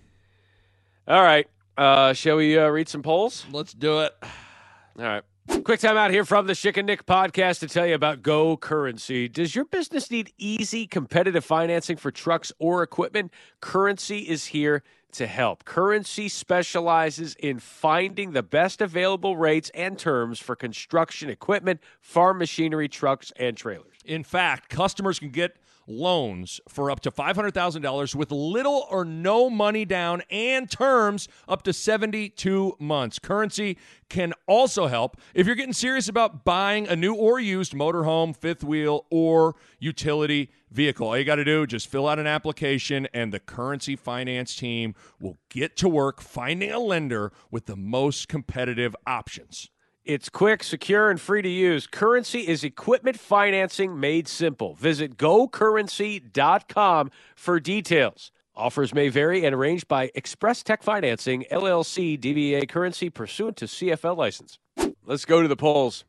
All 1.06 1.22
right. 1.22 1.46
Uh, 1.76 2.14
shall 2.14 2.36
we 2.36 2.58
uh, 2.58 2.68
read 2.68 2.88
some 2.88 3.02
polls? 3.02 3.44
Let's 3.52 3.74
do 3.74 4.00
it. 4.00 4.14
All 4.22 5.04
right. 5.04 5.22
Quick 5.46 5.80
time 5.80 5.96
out 5.96 6.10
here 6.10 6.24
from 6.24 6.46
the 6.46 6.54
Schick 6.54 6.78
and 6.78 6.86
Nick 6.86 7.04
podcast 7.04 7.60
to 7.60 7.68
tell 7.68 7.86
you 7.86 7.94
about 7.94 8.22
Go 8.22 8.56
Currency. 8.56 9.28
Does 9.28 9.54
your 9.54 9.66
business 9.66 10.10
need 10.10 10.32
easy, 10.38 10.86
competitive 10.86 11.44
financing 11.44 11.96
for 11.96 12.10
trucks 12.10 12.50
or 12.58 12.82
equipment? 12.82 13.30
Currency 13.60 14.20
is 14.20 14.46
here 14.46 14.82
to 15.12 15.26
help. 15.26 15.64
Currency 15.64 16.28
specializes 16.28 17.34
in 17.36 17.58
finding 17.58 18.32
the 18.32 18.42
best 18.42 18.80
available 18.80 19.36
rates 19.36 19.70
and 19.74 19.98
terms 19.98 20.40
for 20.40 20.56
construction 20.56 21.28
equipment, 21.28 21.80
farm 22.00 22.38
machinery, 22.38 22.88
trucks, 22.88 23.32
and 23.36 23.56
trailers. 23.56 23.93
In 24.04 24.24
fact, 24.24 24.68
customers 24.68 25.18
can 25.18 25.30
get 25.30 25.56
loans 25.86 26.60
for 26.68 26.90
up 26.90 27.00
to 27.00 27.10
$500,000 27.10 28.14
with 28.14 28.30
little 28.30 28.86
or 28.90 29.04
no 29.04 29.50
money 29.50 29.84
down 29.84 30.22
and 30.30 30.70
terms 30.70 31.28
up 31.48 31.62
to 31.62 31.72
72 31.72 32.76
months. 32.78 33.18
Currency 33.18 33.78
can 34.08 34.32
also 34.46 34.86
help 34.86 35.18
if 35.34 35.46
you're 35.46 35.56
getting 35.56 35.72
serious 35.72 36.08
about 36.08 36.44
buying 36.44 36.86
a 36.88 36.96
new 36.96 37.14
or 37.14 37.40
used 37.40 37.72
motorhome, 37.72 38.36
fifth 38.36 38.64
wheel, 38.64 39.06
or 39.10 39.54
utility 39.78 40.50
vehicle. 40.70 41.08
All 41.08 41.18
you 41.18 41.24
got 41.24 41.36
to 41.36 41.44
do 41.44 41.66
just 41.66 41.88
fill 41.88 42.08
out 42.08 42.18
an 42.18 42.26
application 42.26 43.06
and 43.12 43.32
the 43.32 43.40
Currency 43.40 43.96
Finance 43.96 44.56
team 44.56 44.94
will 45.20 45.38
get 45.48 45.76
to 45.78 45.88
work 45.88 46.20
finding 46.20 46.70
a 46.70 46.78
lender 46.78 47.32
with 47.50 47.66
the 47.66 47.76
most 47.76 48.28
competitive 48.28 48.96
options. 49.06 49.70
It's 50.04 50.28
quick, 50.28 50.62
secure, 50.62 51.08
and 51.10 51.18
free 51.18 51.40
to 51.40 51.48
use. 51.48 51.86
Currency 51.86 52.40
is 52.46 52.62
equipment 52.62 53.18
financing 53.18 53.98
made 53.98 54.28
simple. 54.28 54.74
Visit 54.74 55.16
gocurrency.com 55.16 57.10
for 57.34 57.58
details. 57.58 58.30
Offers 58.54 58.92
may 58.94 59.08
vary 59.08 59.44
and 59.46 59.54
arranged 59.54 59.88
by 59.88 60.10
Express 60.14 60.62
Tech 60.62 60.82
Financing, 60.82 61.44
LLC, 61.50 62.18
DBA 62.20 62.68
Currency, 62.68 63.08
pursuant 63.08 63.56
to 63.56 63.64
CFL 63.64 64.16
license. 64.16 64.58
Let's 65.06 65.24
go 65.24 65.40
to 65.40 65.48
the 65.48 65.56
polls. 65.56 66.04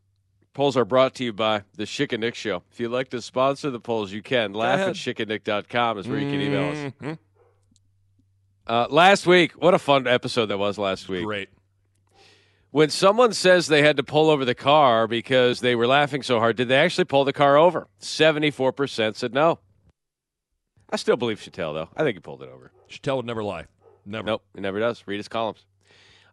Polls 0.53 0.75
are 0.77 0.85
brought 0.85 1.15
to 1.15 1.23
you 1.23 1.33
by 1.33 1.63
the 1.75 1.83
Schick 1.85 2.11
and 2.11 2.21
Nick 2.21 2.35
Show. 2.35 2.63
If 2.71 2.79
you'd 2.79 2.89
like 2.91 3.09
to 3.11 3.21
sponsor 3.21 3.71
the 3.71 3.79
polls, 3.79 4.11
you 4.11 4.21
can. 4.21 4.53
Laugh 4.53 4.75
ahead. 4.75 4.89
at 4.89 4.95
schickandnick.com 4.95 5.97
is 5.99 6.07
where 6.07 6.19
you 6.19 6.29
can 6.29 6.41
email 6.41 6.71
us. 6.71 6.93
Mhm. 7.01 7.17
Uh, 8.67 8.87
last 8.89 9.25
week, 9.25 9.53
what 9.53 9.73
a 9.73 9.79
fun 9.79 10.05
episode 10.05 10.47
that 10.47 10.57
was 10.57 10.77
last 10.77 11.07
week. 11.09 11.23
Great. 11.23 11.49
When 12.75 12.89
someone 12.89 13.31
says 13.31 13.67
they 13.67 13.83
had 13.83 13.95
to 13.95 14.03
pull 14.03 14.29
over 14.29 14.43
the 14.43 14.53
car 14.53 15.07
because 15.07 15.61
they 15.61 15.75
were 15.75 15.87
laughing 15.87 16.21
so 16.23 16.39
hard, 16.39 16.57
did 16.57 16.67
they 16.67 16.75
actually 16.75 17.05
pull 17.05 17.23
the 17.23 17.31
car 17.31 17.55
over? 17.55 17.87
74% 18.01 19.15
said 19.15 19.33
no. 19.33 19.59
I 20.89 20.97
still 20.97 21.15
believe 21.15 21.39
Shatel, 21.39 21.73
though. 21.73 21.87
I 21.95 22.03
think 22.03 22.17
he 22.17 22.19
pulled 22.19 22.43
it 22.43 22.49
over. 22.49 22.73
Shatel 22.89 23.15
would 23.15 23.25
never 23.25 23.45
lie. 23.45 23.67
Never. 24.05 24.25
Nope, 24.25 24.43
he 24.53 24.59
never 24.59 24.81
does. 24.81 25.07
Read 25.07 25.15
his 25.15 25.29
columns. 25.29 25.65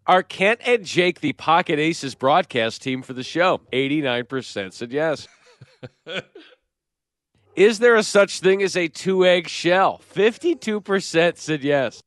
Are 0.04 0.24
Kent 0.24 0.62
and 0.66 0.84
Jake 0.84 1.20
the 1.20 1.32
Pocket 1.32 1.78
Aces 1.78 2.16
broadcast 2.16 2.82
team 2.82 3.02
for 3.02 3.12
the 3.12 3.22
show? 3.22 3.60
89% 3.72 4.72
said 4.72 4.90
yes. 4.90 5.28
Is 7.54 7.78
there 7.78 7.94
a 7.94 8.02
such 8.02 8.40
thing 8.40 8.64
as 8.64 8.76
a 8.76 8.88
two 8.88 9.24
egg 9.24 9.46
shell? 9.46 10.00
52% 10.12 11.38
said 11.38 11.62
yes. 11.62 12.02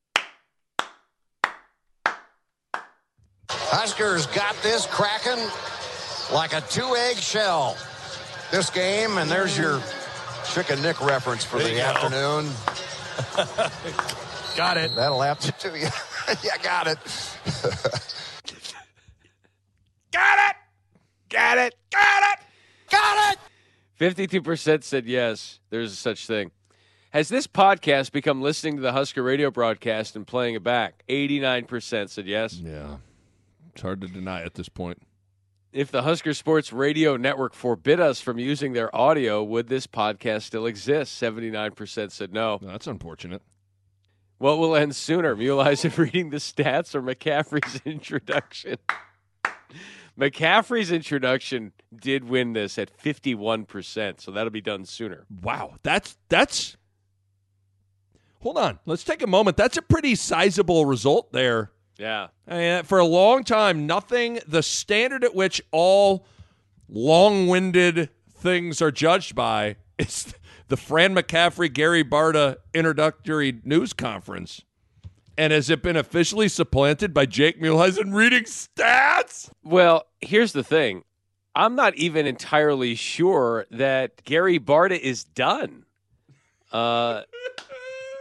Huskers 3.78 4.26
got 4.28 4.56
this 4.64 4.86
cracking 4.86 5.44
like 6.34 6.54
a 6.54 6.62
two 6.70 6.96
egg 6.96 7.18
shell. 7.18 7.76
This 8.50 8.70
game, 8.70 9.18
and 9.18 9.30
there's 9.30 9.58
your 9.58 9.82
Chicken 10.46 10.82
Nick 10.82 11.02
reference 11.02 11.44
for 11.44 11.58
There 11.58 11.68
the 11.68 11.74
you 11.74 11.80
go. 11.80 11.84
afternoon. 11.84 12.52
Got 14.56 14.78
it. 14.78 14.96
That'll 14.96 15.22
have 15.22 15.40
to 15.40 15.54
do 15.60 15.76
you. 15.76 15.88
yeah, 16.44 16.58
got 16.64 16.88
it. 16.88 16.98
Got 20.12 20.40
it. 20.50 20.56
Got 21.30 21.58
it. 21.58 21.76
Got 21.92 22.24
it. 22.34 22.40
Got 22.90 23.34
it. 23.34 23.40
52% 24.00 24.84
said 24.84 25.06
yes, 25.06 25.60
there's 25.70 25.92
a 25.92 25.96
such 25.98 26.28
thing. 26.28 26.52
Has 27.12 27.28
this 27.28 27.48
podcast 27.48 28.14
become 28.14 28.42
listening 28.42 28.78
to 28.78 28.82
the 28.82 28.94
Husker 28.94 29.24
radio 29.24 29.52
broadcast 29.52 30.16
and 30.16 30.26
playing 30.26 30.56
it 30.56 30.64
back? 30.64 31.04
89% 31.10 32.10
said 32.10 32.26
yes. 32.28 32.54
Yeah. 32.54 32.98
It's 33.76 33.82
hard 33.82 34.00
to 34.02 34.08
deny 34.08 34.42
at 34.42 34.54
this 34.54 34.70
point. 34.70 35.02
If 35.74 35.92
the 35.92 36.04
Husker 36.04 36.34
Sports 36.34 36.72
Radio 36.72 37.18
Network 37.18 37.54
forbid 37.54 38.00
us 38.00 38.22
from 38.22 38.40
using 38.40 38.72
their 38.72 38.96
audio, 38.96 39.44
would 39.44 39.68
this 39.68 39.86
podcast 39.86 40.44
still 40.44 40.66
exist? 40.66 41.22
79% 41.22 42.12
said 42.12 42.32
no. 42.32 42.58
That's 42.62 42.88
unfortunate. 42.88 43.42
What 44.38 44.60
will 44.60 44.78
end 44.78 44.96
sooner, 44.96 45.36
Muhleisen 45.36 45.98
reading 45.98 46.30
the 46.30 46.38
stats 46.38 46.96
or 46.96 47.02
McCaffery's 47.02 47.82
introduction? 47.86 48.78
McCaffery's 50.18 50.94
introduction 50.94 51.74
did 51.94 52.30
win 52.30 52.54
this 52.54 52.78
at 52.78 52.98
51%, 52.98 54.22
so 54.22 54.32
that'll 54.32 54.52
be 54.52 54.62
done 54.62 54.86
sooner. 54.86 55.26
Wow, 55.42 55.76
that's 55.84 56.16
that's. 56.30 56.78
Hold 58.40 58.58
on, 58.58 58.80
let's 58.86 59.04
take 59.04 59.22
a 59.22 59.28
moment. 59.28 59.58
That's 59.58 59.76
a 59.76 59.82
pretty 59.82 60.16
sizable 60.16 60.86
result 60.86 61.34
there 61.34 61.72
Yeah. 61.98 62.28
I 62.48 62.58
mean, 62.58 62.84
for 62.84 63.00
a 63.00 63.06
long 63.06 63.44
time, 63.44 63.88
nothing, 63.88 64.40
the 64.48 64.64
standard 64.64 65.24
at 65.24 65.36
which 65.36 65.62
all 65.72 66.26
long 66.90 67.48
winded 67.48 68.10
things 68.38 68.82
are 68.82 68.92
judged 68.92 69.36
by 69.36 69.78
is 69.98 70.34
the 70.68 70.78
Fran 70.78 71.16
McCaffery 71.16 71.72
Gary 71.72 72.04
Barta 72.04 72.58
introductory 72.74 73.62
news 73.64 73.94
conference. 73.94 74.62
And 75.38 75.52
has 75.52 75.70
it 75.70 75.84
been 75.84 75.98
officially 75.98 76.48
supplanted 76.48 77.14
by 77.14 77.26
Jake 77.26 77.62
Muhleisen 77.62 78.14
reading 78.14 78.44
stats? 78.44 79.50
Well, 79.64 80.06
here's 80.22 80.54
the 80.54 80.64
thing. 80.64 81.04
I'm 81.54 81.76
not 81.76 81.96
even 81.96 82.26
entirely 82.26 82.96
sure 82.96 83.66
that 83.72 84.24
Gary 84.24 84.60
Barta 84.60 84.98
is 84.98 85.24
done. 85.24 85.86
Uh, 86.72 87.24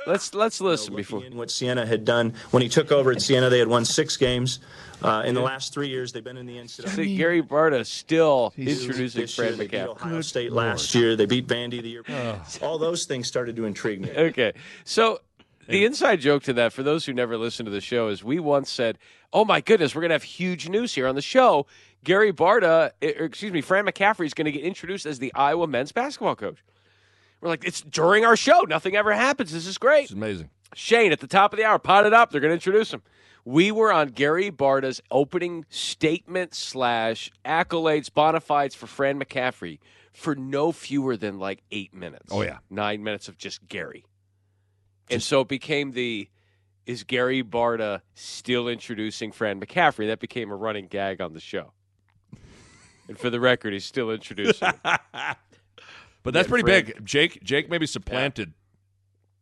let's 0.06 0.34
let's 0.34 0.60
listen 0.60 0.94
before. 0.94 1.24
in 1.24 1.36
what 1.36 1.50
Siena 1.50 1.86
had 1.86 2.04
done 2.04 2.34
when 2.50 2.62
he 2.62 2.68
took 2.68 2.92
over 2.92 3.10
at 3.10 3.20
Siena. 3.22 3.50
They 3.50 3.58
had 3.58 3.68
won 3.68 3.84
six 3.84 4.16
games. 4.16 4.60
Uh, 5.02 5.22
in 5.26 5.34
the 5.34 5.40
last 5.40 5.74
three 5.74 5.88
years, 5.88 6.12
they've 6.12 6.24
been 6.24 6.38
in 6.38 6.46
the 6.46 6.56
NCAA. 6.56 6.88
See, 6.88 7.16
Gary 7.16 7.42
Barta 7.42 7.84
still 7.84 8.54
introducing 8.56 9.20
This 9.20 9.36
year, 9.36 9.48
Fran 9.48 9.58
they 9.58 9.66
beat 9.66 9.78
McCaffery. 9.78 9.88
Ohio 9.88 10.20
State 10.22 10.52
last 10.52 10.94
year. 10.94 11.14
They 11.14 11.26
beat 11.26 11.46
Vandy 11.46 11.82
the 11.82 11.88
year. 11.88 12.42
All 12.62 12.78
those 12.78 13.04
things 13.04 13.28
started 13.28 13.54
to 13.56 13.66
intrigue 13.66 14.00
me. 14.00 14.10
Okay. 14.10 14.54
So 14.84 15.20
the 15.68 15.84
inside 15.84 16.20
joke 16.20 16.42
to 16.44 16.52
that, 16.54 16.72
for 16.72 16.82
those 16.82 17.04
who 17.04 17.12
never 17.12 17.36
listened 17.36 17.66
to 17.66 17.70
the 17.70 17.80
show, 17.80 18.08
is 18.08 18.24
we 18.24 18.38
once 18.38 18.70
said, 18.70 18.98
"Oh 19.32 19.44
my 19.44 19.60
goodness, 19.60 19.94
we're 19.94 20.02
going 20.02 20.10
to 20.10 20.14
have 20.14 20.22
huge 20.22 20.68
news 20.68 20.94
here 20.94 21.06
on 21.06 21.14
the 21.14 21.22
show." 21.22 21.66
Gary 22.02 22.32
Barta, 22.32 22.90
or 23.02 23.24
excuse 23.24 23.52
me, 23.52 23.62
Fran 23.62 23.86
McCaffery 23.86 24.26
is 24.26 24.34
going 24.34 24.44
to 24.44 24.52
get 24.52 24.62
introduced 24.62 25.06
as 25.06 25.18
the 25.18 25.32
Iowa 25.34 25.66
men's 25.66 25.90
basketball 25.90 26.36
coach. 26.36 26.58
We're 27.44 27.50
like, 27.50 27.64
it's 27.66 27.82
during 27.82 28.24
our 28.24 28.36
show. 28.36 28.62
Nothing 28.62 28.96
ever 28.96 29.12
happens. 29.12 29.52
This 29.52 29.66
is 29.66 29.76
great. 29.76 30.04
It's 30.04 30.12
amazing. 30.12 30.48
Shane 30.74 31.12
at 31.12 31.20
the 31.20 31.26
top 31.26 31.52
of 31.52 31.58
the 31.58 31.64
hour, 31.64 31.78
pot 31.78 32.06
it 32.06 32.14
up. 32.14 32.30
They're 32.30 32.40
going 32.40 32.52
to 32.52 32.54
introduce 32.54 32.90
him. 32.90 33.02
We 33.44 33.70
were 33.70 33.92
on 33.92 34.08
Gary 34.08 34.50
Barta's 34.50 35.02
opening 35.10 35.66
statement 35.68 36.54
slash 36.54 37.30
accolades, 37.44 38.12
bona 38.12 38.40
fides 38.40 38.74
for 38.74 38.86
Fran 38.86 39.20
McCaffery 39.20 39.78
for 40.14 40.34
no 40.34 40.72
fewer 40.72 41.18
than 41.18 41.38
like 41.38 41.62
eight 41.70 41.92
minutes. 41.92 42.30
Oh, 42.30 42.40
yeah. 42.40 42.58
nine 42.70 43.04
minutes 43.04 43.28
of 43.28 43.36
just 43.36 43.68
Gary. 43.68 44.06
And 45.10 45.22
so 45.22 45.42
it 45.42 45.48
became 45.48 45.92
the 45.92 46.30
is 46.86 47.04
Gary 47.04 47.42
Barta 47.42 48.00
still 48.14 48.68
introducing 48.68 49.32
Fran 49.32 49.60
McCaffery? 49.60 50.06
That 50.06 50.18
became 50.18 50.50
a 50.50 50.56
running 50.56 50.86
gag 50.86 51.20
on 51.20 51.34
the 51.34 51.40
show. 51.40 51.74
And 53.06 53.18
for 53.18 53.28
the 53.28 53.38
record, 53.38 53.74
he's 53.74 53.84
still 53.84 54.10
introducing. 54.10 54.72
But 56.24 56.34
that's 56.34 56.48
pretty 56.48 56.64
big. 56.64 57.04
Jake 57.04 57.42
Jake 57.44 57.70
maybe 57.70 57.86
supplanted 57.86 58.54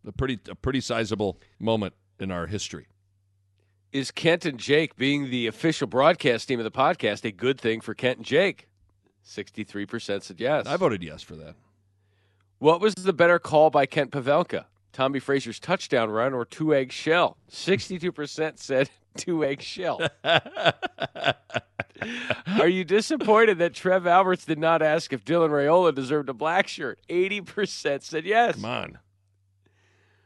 a 0.06 0.12
pretty 0.12 0.38
a 0.50 0.54
pretty 0.54 0.80
sizable 0.80 1.40
moment 1.58 1.94
in 2.18 2.30
our 2.30 2.46
history. 2.46 2.88
is 3.92 4.10
Kent 4.10 4.44
and 4.44 4.58
Jake 4.58 4.96
being 4.96 5.30
the 5.30 5.46
official 5.46 5.86
broadcast 5.86 6.48
team 6.48 6.60
of 6.60 6.64
the 6.64 6.70
podcast 6.70 7.24
a 7.24 7.32
good 7.32 7.60
thing 7.60 7.80
for 7.80 7.94
Kent 7.94 8.18
and 8.18 8.26
Jake? 8.26 8.68
63% 9.24 10.22
said 10.22 10.40
yes. 10.40 10.66
I 10.66 10.76
voted 10.76 11.02
yes 11.02 11.22
for 11.22 11.36
that. 11.36 11.54
What 12.58 12.80
was 12.80 12.94
the 12.94 13.12
better 13.12 13.38
call 13.38 13.70
by 13.70 13.86
Kent 13.86 14.10
Pavelka? 14.10 14.64
Tommie 14.92 15.20
Frazier's 15.20 15.58
touchdown 15.58 16.10
run 16.10 16.34
or 16.34 16.44
two 16.44 16.74
egg 16.74 16.92
shell? 16.92 17.36
62% 17.50 18.58
said 18.58 18.90
two 19.16 19.44
egg 19.44 19.62
shell. 19.62 20.00
Are 22.60 22.68
you 22.68 22.84
disappointed 22.84 23.58
that 23.58 23.74
Trev 23.74 24.06
Alberts 24.06 24.44
did 24.44 24.58
not 24.58 24.82
ask 24.82 25.12
if 25.12 25.24
Dylan 25.24 25.50
Raiola 25.50 25.94
deserved 25.94 26.28
a 26.28 26.34
black 26.34 26.66
shirt? 26.68 26.98
80% 27.08 28.02
said 28.02 28.24
yes. 28.24 28.56
Come 28.56 28.64
on. 28.64 28.98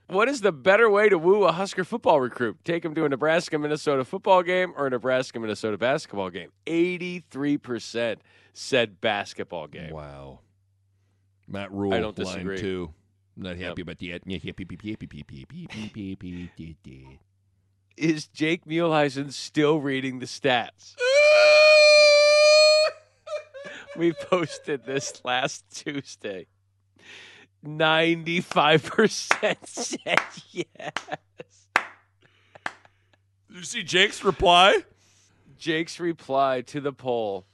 What 0.09 0.29
is 0.29 0.41
the 0.41 0.53
better 0.53 0.89
way 0.89 1.09
to 1.09 1.19
woo 1.19 1.45
a 1.45 1.53
Husker 1.53 1.83
football 1.85 2.21
recruit? 2.21 2.59
Take 2.65 2.85
him 2.85 2.95
to 2.95 3.05
a 3.05 3.09
Nebraska 3.09 3.59
Minnesota 3.59 4.05
football 4.05 4.43
game 4.45 4.73
or 4.77 4.87
a 4.87 4.91
Nebraska 4.91 5.41
Minnesota 5.41 5.77
basketball 5.77 6.31
game? 6.31 6.51
83% 6.67 8.19
said 8.53 9.01
basketball 9.01 9.67
game. 9.67 9.93
Wow. 9.93 10.41
Matt 11.49 11.73
Rhule, 11.73 11.93
I 11.93 12.01
don't 12.01 12.17
line 12.19 12.27
disagree. 12.27 12.59
two. 12.59 12.93
Not 13.37 13.59
happy 13.59 13.83
about 13.83 13.99
the. 13.99 14.19
Is 17.97 18.27
Jake 18.29 18.65
Muhleisen 18.67 19.33
still 19.33 19.81
reading 19.81 20.19
the 20.21 20.27
stats? 20.27 20.95
we 23.97 24.13
posted 24.13 24.85
this 24.87 25.23
last 25.25 25.65
Tuesday. 25.75 26.47
95% 27.65 29.57
said 29.67 30.19
yes. 30.51 30.93
Did 33.49 33.57
you 33.57 33.63
see 33.63 33.83
Jake's 33.83 34.23
reply? 34.25 34.85
Jake's 35.59 35.99
reply 35.99 36.61
to 36.63 36.81
the 36.81 36.93
poll 36.93 37.47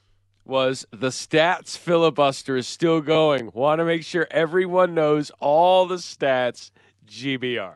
was 0.45 0.87
the 0.91 1.09
stats 1.09 1.77
filibuster 1.77 2.57
is 2.57 2.67
still 2.67 3.01
going. 3.01 3.51
Want 3.55 3.79
to 3.79 3.85
make 3.85 4.05
sure 4.05 4.27
everyone 4.31 4.95
knows 4.95 5.31
all 5.41 5.87
the 5.87 5.97
stats. 5.97 6.71
GBR. 7.07 7.75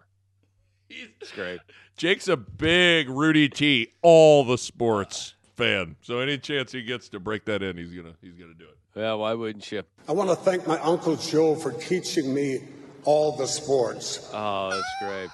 It's 0.89 1.33
great. 1.33 1.61
Jake's 1.97 2.29
a 2.29 2.37
big 2.37 3.09
Rudy 3.09 3.49
T, 3.49 3.93
all 4.03 4.45
the 4.45 4.59
sports 4.59 5.35
fan. 5.57 5.97
So 6.03 6.21
any 6.21 6.39
chance 6.39 6.73
he 6.73 6.83
gets 6.83 7.09
to 7.11 7.21
break 7.21 7.45
that 7.47 7.63
in, 7.63 7.77
he's 7.77 7.93
gonna 7.93 8.15
he's 8.23 8.35
gonna 8.35 8.55
do 8.55 8.65
it. 8.65 8.77
Well, 8.95 9.21
why 9.21 9.35
wouldn't 9.35 9.71
you? 9.71 9.83
I 10.09 10.13
want 10.13 10.31
to 10.31 10.37
thank 10.37 10.67
my 10.67 10.79
Uncle 10.81 11.17
Joe 11.17 11.55
for 11.55 11.73
teaching 11.73 12.33
me 12.33 12.61
all 13.05 13.37
the 13.37 13.47
sports. 13.47 14.31
Oh, 14.33 14.71
that's 14.71 15.11
great. 15.11 15.31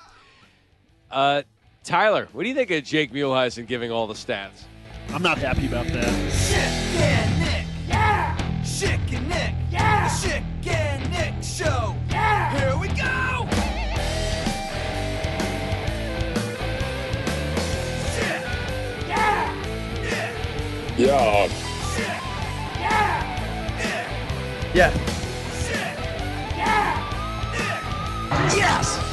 Uh, 1.10 1.42
Tyler, 1.84 2.28
what 2.32 2.42
do 2.42 2.48
you 2.48 2.54
think 2.54 2.70
of 2.70 2.84
Jake 2.84 3.12
Muhleisen 3.12 3.66
giving 3.66 3.90
all 3.90 4.06
the 4.06 4.14
stats? 4.14 4.64
I'm 5.10 5.22
not 5.22 5.38
happy 5.38 5.66
about 5.66 5.86
that. 5.88 6.08
Schick 6.32 6.96
and 7.00 7.40
Nick. 7.40 7.66
Yeah. 7.88 8.36
Schick 8.62 9.12
and 9.14 9.28
Nick. 9.28 9.54
Yeah. 9.70 10.08
The 10.08 10.14
Schick 10.28 10.66
and 10.66 11.10
Nick 11.10 11.34
Show. 11.42 11.94
Yeah. 12.08 12.58
Here 12.58 12.76
we 12.78 12.88
go. 12.88 13.46
Schick. 18.14 18.42
Yeah. 19.08 19.54
Nick. 20.00 20.32
Yeah. 20.98 21.48
Schick. 21.92 22.20
Yeah. 22.80 23.22
Nick. 23.76 24.74
Yeah. 24.74 24.92
Schick. 25.62 25.96
Yeah. 26.56 26.96
Nick. 27.52 28.56
Yes. 28.56 29.11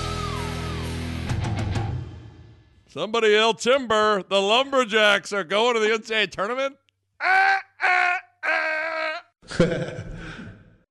Somebody 2.89 3.29
yell 3.29 3.53
timber. 3.53 4.23
The 4.27 4.41
Lumberjacks 4.41 5.31
are 5.31 5.43
going 5.43 5.75
to 5.75 5.79
the 5.79 5.89
NCAA 5.89 6.31
tournament. 6.31 6.75
Ah, 7.21 7.59
ah, 7.83 8.17
ah. 8.43 9.21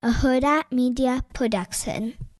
A 0.05 0.11
Hurrdat 0.11 0.71
Media 0.71 1.25
Production. 1.35 2.15